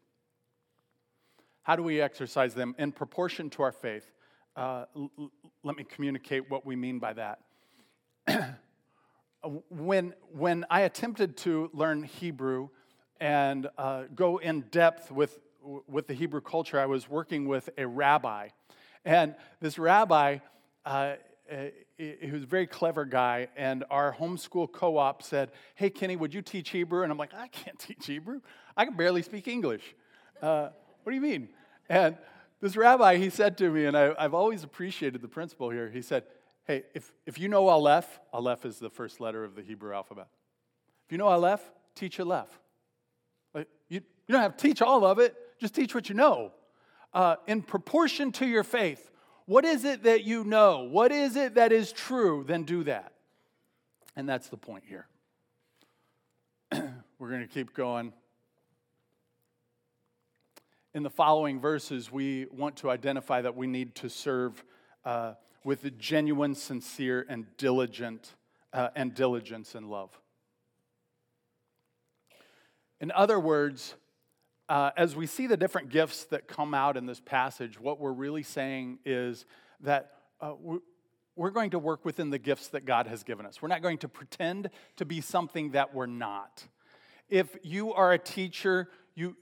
How 1.64 1.76
do 1.76 1.82
we 1.82 2.00
exercise 2.00 2.54
them? 2.54 2.74
In 2.78 2.92
proportion 2.92 3.50
to 3.50 3.62
our 3.62 3.72
faith. 3.72 4.10
Uh, 4.56 4.86
l- 4.96 5.30
let 5.62 5.76
me 5.76 5.84
communicate 5.84 6.50
what 6.50 6.64
we 6.64 6.76
mean 6.76 6.98
by 6.98 7.12
that. 7.12 7.40
when, 9.68 10.14
when 10.32 10.64
I 10.70 10.80
attempted 10.80 11.36
to 11.38 11.68
learn 11.74 12.04
Hebrew 12.04 12.70
and 13.20 13.68
uh, 13.76 14.04
go 14.14 14.38
in 14.38 14.62
depth 14.70 15.10
with, 15.10 15.40
with 15.86 16.06
the 16.06 16.14
Hebrew 16.14 16.40
culture, 16.40 16.80
I 16.80 16.86
was 16.86 17.06
working 17.06 17.46
with 17.46 17.68
a 17.76 17.86
rabbi. 17.86 18.48
And 19.04 19.34
this 19.60 19.78
rabbi, 19.78 20.38
uh, 20.86 21.16
he 21.98 22.30
was 22.30 22.44
a 22.44 22.46
very 22.46 22.66
clever 22.66 23.04
guy, 23.04 23.48
and 23.56 23.84
our 23.90 24.14
homeschool 24.14 24.70
co 24.70 24.98
op 24.98 25.22
said, 25.22 25.50
Hey, 25.74 25.90
Kenny, 25.90 26.14
would 26.14 26.32
you 26.32 26.42
teach 26.42 26.70
Hebrew? 26.70 27.02
And 27.02 27.10
I'm 27.10 27.18
like, 27.18 27.34
I 27.34 27.48
can't 27.48 27.78
teach 27.78 28.06
Hebrew. 28.06 28.40
I 28.76 28.84
can 28.84 28.96
barely 28.96 29.22
speak 29.22 29.48
English. 29.48 29.82
Uh, 30.40 30.68
what 31.02 31.10
do 31.10 31.16
you 31.16 31.20
mean? 31.20 31.48
And 31.88 32.16
this 32.60 32.76
rabbi, 32.76 33.16
he 33.16 33.30
said 33.30 33.58
to 33.58 33.70
me, 33.70 33.86
and 33.86 33.96
I, 33.96 34.22
have 34.22 34.34
always 34.34 34.62
appreciated 34.62 35.22
the 35.22 35.28
principle 35.28 35.70
here. 35.70 35.90
He 35.90 36.02
said, 36.02 36.24
Hey, 36.64 36.84
if, 36.94 37.12
if 37.26 37.38
you 37.38 37.48
know 37.48 37.68
Aleph, 37.68 38.20
Aleph 38.32 38.64
is 38.64 38.78
the 38.78 38.90
first 38.90 39.20
letter 39.20 39.42
of 39.42 39.56
the 39.56 39.62
Hebrew 39.62 39.92
alphabet. 39.92 40.28
If 41.06 41.12
you 41.12 41.18
know 41.18 41.28
Aleph, 41.28 41.62
teach 41.94 42.20
Aleph. 42.20 42.60
Like, 43.54 43.68
you, 43.88 44.02
you 44.26 44.32
don't 44.32 44.42
have 44.42 44.56
to 44.56 44.68
teach 44.68 44.82
all 44.82 45.04
of 45.04 45.18
it, 45.18 45.34
just 45.58 45.74
teach 45.74 45.94
what 45.94 46.08
you 46.08 46.14
know. 46.14 46.52
Uh, 47.12 47.36
in 47.46 47.62
proportion 47.62 48.30
to 48.32 48.46
your 48.46 48.62
faith, 48.62 49.10
what 49.48 49.64
is 49.64 49.86
it 49.86 50.02
that 50.02 50.24
you 50.24 50.44
know? 50.44 50.80
What 50.84 51.10
is 51.10 51.34
it 51.34 51.54
that 51.54 51.72
is 51.72 51.90
true? 51.90 52.44
Then 52.46 52.64
do 52.64 52.84
that. 52.84 53.14
And 54.14 54.28
that's 54.28 54.48
the 54.48 54.58
point 54.58 54.84
here. 54.86 55.06
We're 57.18 57.30
going 57.30 57.40
to 57.40 57.46
keep 57.46 57.72
going. 57.72 58.12
In 60.92 61.02
the 61.02 61.08
following 61.08 61.60
verses, 61.60 62.12
we 62.12 62.44
want 62.52 62.76
to 62.76 62.90
identify 62.90 63.40
that 63.40 63.56
we 63.56 63.66
need 63.66 63.94
to 63.94 64.10
serve 64.10 64.62
uh, 65.06 65.32
with 65.64 65.98
genuine, 65.98 66.54
sincere, 66.54 67.24
and 67.26 67.46
diligent, 67.56 68.34
uh, 68.74 68.90
and 68.94 69.14
diligence 69.14 69.74
and 69.74 69.88
love. 69.88 70.10
In 73.00 73.10
other 73.12 73.40
words, 73.40 73.94
uh, 74.68 74.90
as 74.96 75.16
we 75.16 75.26
see 75.26 75.46
the 75.46 75.56
different 75.56 75.88
gifts 75.88 76.24
that 76.26 76.46
come 76.46 76.74
out 76.74 76.96
in 76.96 77.06
this 77.06 77.20
passage, 77.20 77.80
what 77.80 77.98
we're 77.98 78.12
really 78.12 78.42
saying 78.42 78.98
is 79.04 79.46
that 79.80 80.12
uh, 80.40 80.52
we're 81.36 81.50
going 81.50 81.70
to 81.70 81.78
work 81.78 82.04
within 82.04 82.30
the 82.30 82.38
gifts 82.38 82.68
that 82.68 82.84
God 82.84 83.06
has 83.06 83.22
given 83.22 83.46
us. 83.46 83.62
We're 83.62 83.68
not 83.68 83.82
going 83.82 83.98
to 83.98 84.08
pretend 84.08 84.70
to 84.96 85.04
be 85.04 85.20
something 85.20 85.70
that 85.70 85.94
we're 85.94 86.06
not. 86.06 86.66
If 87.28 87.56
you 87.62 87.94
are 87.94 88.12
a 88.12 88.18
teacher, 88.18 88.88
you, 89.14 89.36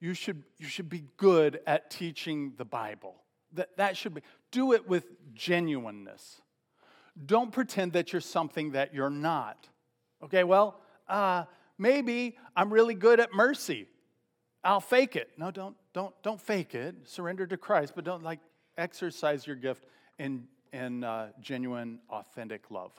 you 0.00 0.14
should, 0.14 0.42
you 0.58 0.66
should 0.66 0.88
be 0.88 1.04
good 1.16 1.60
at 1.66 1.90
teaching 1.90 2.54
the 2.56 2.64
Bible. 2.64 3.16
That, 3.52 3.76
that 3.76 3.96
should 3.96 4.14
be, 4.14 4.22
do 4.50 4.72
it 4.72 4.88
with 4.88 5.06
genuineness. 5.34 6.40
Don't 7.26 7.52
pretend 7.52 7.92
that 7.92 8.12
you're 8.12 8.22
something 8.22 8.72
that 8.72 8.94
you're 8.94 9.10
not. 9.10 9.68
Okay, 10.24 10.44
well, 10.44 10.80
uh, 11.08 11.44
maybe 11.78 12.38
I'm 12.56 12.72
really 12.72 12.94
good 12.94 13.20
at 13.20 13.34
mercy. 13.34 13.88
I'll 14.64 14.80
fake 14.80 15.16
it. 15.16 15.30
No, 15.36 15.50
don't, 15.50 15.76
don't, 15.92 16.14
don't 16.22 16.40
fake 16.40 16.74
it. 16.74 16.94
Surrender 17.04 17.46
to 17.46 17.56
Christ, 17.56 17.94
but 17.94 18.04
don't 18.04 18.22
like 18.22 18.40
exercise 18.78 19.46
your 19.46 19.56
gift 19.56 19.86
in, 20.18 20.46
in 20.72 21.04
uh, 21.04 21.28
genuine, 21.40 21.98
authentic 22.08 22.70
love. 22.70 22.92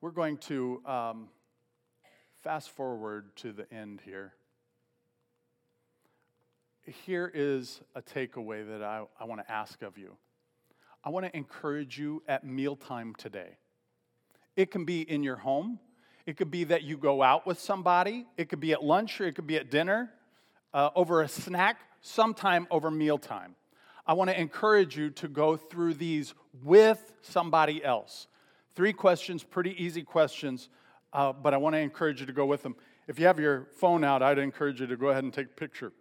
We're 0.00 0.10
going 0.12 0.38
to 0.38 0.82
um, 0.86 1.28
Fast 2.42 2.70
forward 2.70 3.36
to 3.36 3.52
the 3.52 3.70
end 3.70 4.00
here. 4.02 4.32
Here 7.04 7.30
is 7.34 7.82
a 7.94 8.00
takeaway 8.00 8.66
that 8.66 8.82
I, 8.82 9.04
I 9.20 9.24
want 9.24 9.46
to 9.46 9.52
ask 9.52 9.82
of 9.82 9.98
you. 9.98 10.16
I 11.04 11.10
want 11.10 11.26
to 11.26 11.36
encourage 11.36 11.98
you 11.98 12.22
at 12.26 12.44
mealtime 12.44 13.14
today. 13.18 13.58
It 14.56 14.70
can 14.70 14.86
be 14.86 15.02
in 15.02 15.22
your 15.22 15.36
home, 15.36 15.78
it 16.30 16.36
could 16.36 16.50
be 16.50 16.64
that 16.64 16.82
you 16.82 16.96
go 16.96 17.22
out 17.22 17.46
with 17.46 17.58
somebody, 17.60 18.26
it 18.36 18.48
could 18.48 18.60
be 18.60 18.72
at 18.72 18.82
lunch 18.82 19.20
or 19.20 19.26
it 19.26 19.34
could 19.34 19.46
be 19.46 19.56
at 19.56 19.70
dinner, 19.70 20.10
uh, 20.72 20.90
over 20.94 21.22
a 21.22 21.28
snack, 21.28 21.76
sometime 22.00 22.66
over 22.70 22.90
mealtime. 22.90 23.54
I 24.06 24.14
want 24.14 24.30
to 24.30 24.40
encourage 24.40 24.96
you 24.96 25.10
to 25.10 25.28
go 25.28 25.56
through 25.56 25.94
these 25.94 26.34
with 26.62 27.12
somebody 27.20 27.84
else. 27.84 28.26
Three 28.74 28.92
questions, 28.92 29.44
pretty 29.44 29.74
easy 29.82 30.02
questions 30.02 30.68
uh, 31.12 31.32
but 31.32 31.54
I 31.54 31.56
want 31.56 31.74
to 31.74 31.80
encourage 31.80 32.20
you 32.20 32.26
to 32.26 32.32
go 32.32 32.46
with 32.46 32.62
them. 32.62 32.76
If 33.08 33.18
you 33.18 33.26
have 33.26 33.38
your 33.38 33.66
phone 33.76 34.04
out, 34.04 34.22
I'd 34.22 34.38
encourage 34.38 34.80
you 34.80 34.86
to 34.86 34.96
go 34.96 35.08
ahead 35.08 35.24
and 35.24 35.32
take 35.32 35.46
a 35.46 35.60
picture 35.60 35.92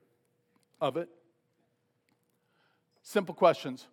of 0.79 0.97
it. 0.97 1.09
Simple 3.01 3.33
questions. 3.33 3.87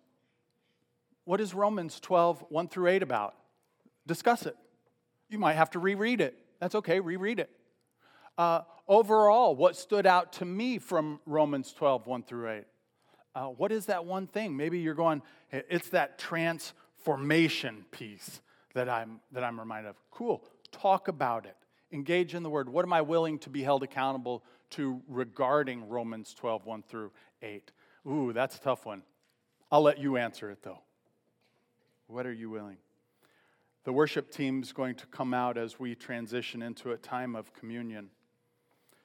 What 1.25 1.41
is 1.41 1.53
Romans 1.53 1.99
12, 1.99 2.45
1 2.49 2.67
through 2.67 2.87
8 2.87 3.03
about? 3.03 3.35
Discuss 4.05 4.45
it. 4.45 4.55
You 5.29 5.39
might 5.39 5.53
have 5.53 5.69
to 5.71 5.79
reread 5.79 6.21
it. 6.21 6.37
That's 6.59 6.75
okay, 6.75 6.99
reread 6.99 7.39
it. 7.39 7.49
Uh, 8.37 8.61
overall, 8.87 9.55
what 9.55 9.75
stood 9.75 10.05
out 10.05 10.33
to 10.33 10.45
me 10.45 10.77
from 10.77 11.19
Romans 11.25 11.73
12, 11.73 12.07
1 12.07 12.23
through 12.23 12.49
8? 12.49 12.63
Uh, 13.35 13.45
what 13.45 13.71
is 13.71 13.87
that 13.87 14.05
one 14.05 14.27
thing? 14.27 14.55
Maybe 14.57 14.79
you're 14.79 14.95
going, 14.95 15.21
it's 15.51 15.89
that 15.89 16.17
transformation 16.17 17.85
piece 17.91 18.41
that 18.73 18.89
I'm, 18.89 19.19
that 19.31 19.43
I'm 19.43 19.59
reminded 19.59 19.89
of. 19.89 19.95
Cool 20.11 20.43
talk 20.71 21.07
about 21.07 21.45
it, 21.45 21.55
engage 21.91 22.35
in 22.35 22.43
the 22.43 22.49
word. 22.49 22.69
What 22.69 22.85
am 22.85 22.93
I 22.93 23.01
willing 23.01 23.39
to 23.39 23.49
be 23.49 23.63
held 23.63 23.83
accountable 23.83 24.43
to 24.71 25.01
regarding 25.07 25.87
Romans 25.87 26.33
12, 26.33 26.65
1 26.65 26.83
through 26.83 27.11
8? 27.41 27.71
Ooh, 28.07 28.33
that's 28.33 28.55
a 28.57 28.59
tough 28.59 28.85
one. 28.85 29.03
I'll 29.71 29.81
let 29.81 29.97
you 29.97 30.17
answer 30.17 30.49
it 30.49 30.59
though. 30.63 30.79
What 32.07 32.25
are 32.25 32.33
you 32.33 32.49
willing? 32.49 32.77
The 33.87 33.93
worship 33.93 34.31
team's 34.31 34.73
going 34.73 34.95
to 34.95 35.05
come 35.05 35.33
out 35.33 35.57
as 35.57 35.79
we 35.79 35.95
transition 35.95 36.61
into 36.61 36.91
a 36.91 36.97
time 36.97 37.37
of 37.37 37.53
communion. 37.53 38.09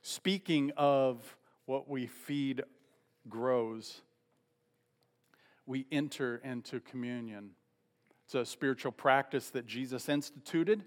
Speaking 0.00 0.72
of 0.76 1.36
what 1.66 1.88
we 1.88 2.08
feed 2.08 2.64
grows, 3.28 4.00
we 5.66 5.86
enter 5.92 6.40
into 6.42 6.80
communion. 6.80 7.50
It's 8.24 8.34
a 8.34 8.44
spiritual 8.44 8.90
practice 8.90 9.50
that 9.50 9.68
Jesus 9.68 10.08
instituted 10.08 10.82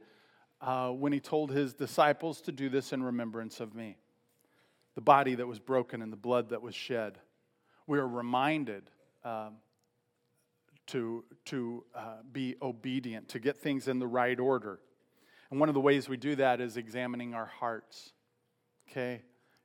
uh, 0.59 0.89
when 0.89 1.13
he 1.13 1.21
told 1.21 1.51
his 1.51 1.73
disciples 1.73 2.41
to 2.41 2.51
do 2.51 2.67
this 2.67 2.91
in 2.91 3.01
remembrance 3.01 3.61
of 3.61 3.73
me. 3.73 3.95
The 4.95 5.01
body 5.01 5.35
that 5.35 5.47
was 5.47 5.59
broken 5.59 6.01
and 6.01 6.11
the 6.11 6.17
blood 6.17 6.49
that 6.49 6.61
was 6.61 6.75
shed. 6.75 7.17
We 7.87 7.97
are 7.99 8.07
reminded 8.09 8.91
um, 9.23 9.53
to, 10.87 11.23
to 11.45 11.83
uh, 11.95 12.17
be 12.31 12.55
obedient, 12.61 13.29
to 13.29 13.39
get 13.39 13.57
things 13.57 13.87
in 13.87 13.99
the 13.99 14.07
right 14.07 14.39
order. 14.39 14.79
And 15.49 15.59
one 15.59 15.69
of 15.69 15.75
the 15.75 15.81
ways 15.81 16.09
we 16.09 16.17
do 16.17 16.35
that 16.35 16.61
is 16.61 16.77
examining 16.77 17.33
our 17.33 17.45
hearts. 17.45 18.13
Okay? 18.89 19.21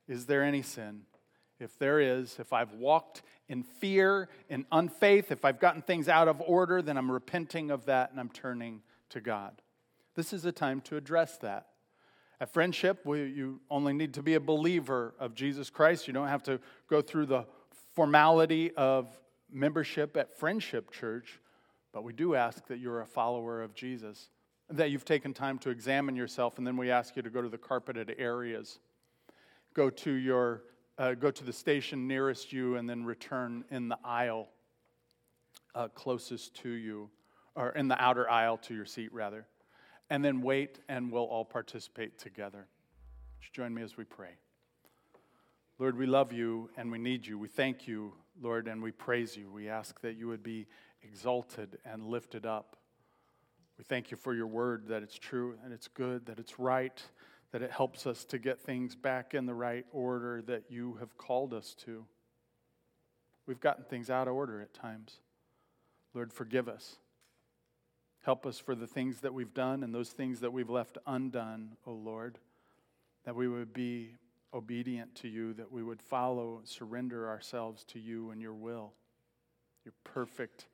Is 0.07 0.25
there 0.25 0.43
any 0.43 0.61
sin? 0.61 1.01
If 1.59 1.77
there 1.77 1.99
is, 1.99 2.37
if 2.39 2.53
I've 2.53 2.73
walked 2.73 3.21
in 3.47 3.63
fear, 3.63 4.29
in 4.49 4.65
unfaith, 4.71 5.31
if 5.31 5.45
I've 5.45 5.59
gotten 5.59 5.83
things 5.83 6.09
out 6.09 6.27
of 6.27 6.41
order, 6.41 6.81
then 6.81 6.97
I'm 6.97 7.11
repenting 7.11 7.69
of 7.69 7.85
that 7.85 8.11
and 8.11 8.19
I'm 8.19 8.29
turning 8.29 8.81
to 9.09 9.21
God. 9.21 9.61
This 10.15 10.33
is 10.33 10.43
a 10.45 10.51
time 10.51 10.81
to 10.81 10.97
address 10.97 11.37
that. 11.37 11.67
At 12.39 12.51
friendship, 12.51 13.01
you 13.05 13.61
only 13.69 13.93
need 13.93 14.15
to 14.15 14.23
be 14.23 14.33
a 14.33 14.39
believer 14.39 15.13
of 15.19 15.35
Jesus 15.35 15.69
Christ. 15.69 16.07
You 16.07 16.13
don't 16.13 16.27
have 16.27 16.41
to 16.43 16.59
go 16.89 16.99
through 16.99 17.27
the 17.27 17.45
formality 17.93 18.71
of 18.75 19.15
membership 19.51 20.15
at 20.17 20.37
Friendship 20.37 20.91
Church. 20.91 21.39
But 21.93 22.03
we 22.03 22.13
do 22.13 22.35
ask 22.35 22.67
that 22.67 22.79
you're 22.79 23.01
a 23.01 23.05
follower 23.05 23.61
of 23.61 23.75
Jesus, 23.75 24.29
that 24.69 24.91
you've 24.91 25.05
taken 25.05 25.33
time 25.33 25.59
to 25.59 25.69
examine 25.69 26.15
yourself, 26.15 26.57
and 26.57 26.65
then 26.65 26.77
we 26.77 26.89
ask 26.89 27.15
you 27.15 27.21
to 27.21 27.29
go 27.29 27.41
to 27.41 27.49
the 27.49 27.57
carpeted 27.57 28.15
areas. 28.17 28.79
Go 29.73 29.89
to, 29.89 30.11
your, 30.11 30.63
uh, 30.97 31.13
go 31.13 31.31
to 31.31 31.43
the 31.43 31.53
station 31.53 32.07
nearest 32.07 32.53
you, 32.53 32.77
and 32.77 32.89
then 32.89 33.03
return 33.03 33.65
in 33.71 33.89
the 33.89 33.97
aisle 34.03 34.47
uh, 35.75 35.87
closest 35.89 36.55
to 36.55 36.69
you, 36.69 37.09
or 37.55 37.71
in 37.71 37.87
the 37.87 38.01
outer 38.01 38.29
aisle 38.29 38.57
to 38.57 38.73
your 38.73 38.85
seat, 38.85 39.13
rather. 39.13 39.45
And 40.09 40.23
then 40.23 40.41
wait, 40.41 40.79
and 40.89 41.11
we'll 41.11 41.23
all 41.23 41.45
participate 41.45 42.17
together. 42.17 42.67
join 43.53 43.73
me 43.73 43.81
as 43.81 43.97
we 43.97 44.03
pray. 44.05 44.31
Lord, 45.81 45.97
we 45.97 46.05
love 46.05 46.31
you 46.31 46.69
and 46.77 46.91
we 46.91 46.99
need 46.99 47.25
you. 47.25 47.39
We 47.39 47.47
thank 47.47 47.87
you, 47.87 48.13
Lord, 48.41 48.67
and 48.67 48.81
we 48.81 48.91
praise 48.91 49.37
you. 49.37 49.49
We 49.51 49.69
ask 49.69 50.01
that 50.01 50.17
you 50.17 50.27
would 50.27 50.43
be 50.43 50.67
exalted 51.03 51.77
and 51.85 52.05
lifted 52.05 52.45
up. 52.45 52.75
We 53.77 53.83
thank 53.83 54.11
you 54.11 54.17
for 54.17 54.33
your 54.33 54.47
word, 54.47 54.87
that 54.87 55.03
it's 55.03 55.17
true 55.17 55.55
and 55.63 55.71
it's 55.71 55.87
good, 55.87 56.25
that 56.25 56.39
it's 56.39 56.59
right, 56.59 57.01
that 57.51 57.61
it 57.61 57.71
helps 57.71 58.07
us 58.07 58.25
to 58.25 58.39
get 58.39 58.59
things 58.59 58.95
back 58.95 59.33
in 59.33 59.45
the 59.45 59.53
right 59.53 59.85
order 59.91 60.41
that 60.43 60.63
you 60.69 60.95
have 60.99 61.17
called 61.17 61.53
us 61.53 61.75
to. 61.85 62.05
We've 63.45 63.59
gotten 63.59 63.83
things 63.83 64.09
out 64.09 64.27
of 64.27 64.33
order 64.33 64.61
at 64.61 64.73
times. 64.73 65.19
Lord, 66.13 66.33
forgive 66.33 66.67
us. 66.67 66.97
Help 68.23 68.45
us 68.45 68.59
for 68.59 68.75
the 68.75 68.87
things 68.87 69.21
that 69.21 69.33
we've 69.33 69.53
done 69.53 69.83
and 69.83 69.93
those 69.93 70.09
things 70.09 70.41
that 70.41 70.53
we've 70.53 70.69
left 70.69 70.97
undone, 71.07 71.75
O 71.87 71.91
oh 71.91 71.95
Lord, 71.95 72.37
that 73.25 73.35
we 73.35 73.47
would 73.47 73.73
be 73.73 74.15
obedient 74.53 75.15
to 75.15 75.27
you, 75.27 75.53
that 75.53 75.71
we 75.71 75.83
would 75.83 76.01
follow, 76.01 76.61
surrender 76.63 77.29
ourselves 77.29 77.83
to 77.85 77.99
you 77.99 78.31
and 78.31 78.41
your 78.41 78.53
will, 78.53 78.93
your 79.85 79.93
perfect 80.03 80.67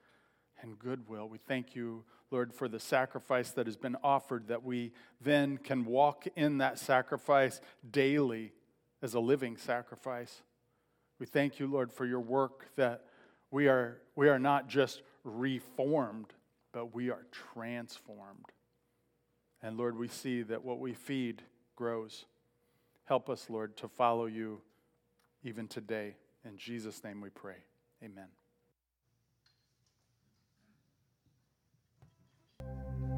and 0.62 0.80
good 0.80 1.08
will. 1.08 1.30
We 1.30 1.38
thank 1.38 1.76
you, 1.76 2.04
Lord, 2.32 2.54
for 2.54 2.68
the 2.68 2.80
sacrifice 2.80 3.52
that 3.52 3.68
has 3.68 3.78
been 3.78 3.96
offered, 4.04 4.48
that 4.48 4.64
we 4.64 4.92
then 5.22 5.58
can 5.58 5.86
walk 5.86 6.26
in 6.36 6.58
that 6.58 6.80
sacrifice 6.80 7.62
daily 7.90 8.54
as 9.02 9.14
a 9.14 9.20
living 9.20 9.58
sacrifice. 9.58 10.42
We 11.20 11.26
thank 11.26 11.60
you, 11.60 11.68
Lord, 11.68 11.92
for 11.92 12.06
your 12.06 12.20
work 12.20 12.70
that 12.76 13.06
we 13.52 13.68
are, 13.68 14.02
we 14.16 14.30
are 14.30 14.40
not 14.40 14.68
just 14.68 15.02
reformed, 15.24 16.34
but 16.74 16.94
we 16.94 17.10
are 17.10 17.26
transformed. 17.32 18.46
And 19.62 19.78
Lord, 19.78 19.98
we 19.98 20.08
see 20.08 20.42
that 20.44 20.64
what 20.64 20.80
we 20.80 20.94
feed 20.94 21.42
grows. 21.76 22.26
Help 23.08 23.30
us, 23.30 23.50
Lord, 23.50 23.78
to 23.78 23.88
follow 23.88 24.26
you 24.26 24.62
even 25.44 25.68
today. 25.68 26.16
In 26.44 26.58
Jesus' 26.58 27.04
name 27.06 27.22
we 27.22 27.30
pray. 27.30 27.56
Amen. 28.04 28.28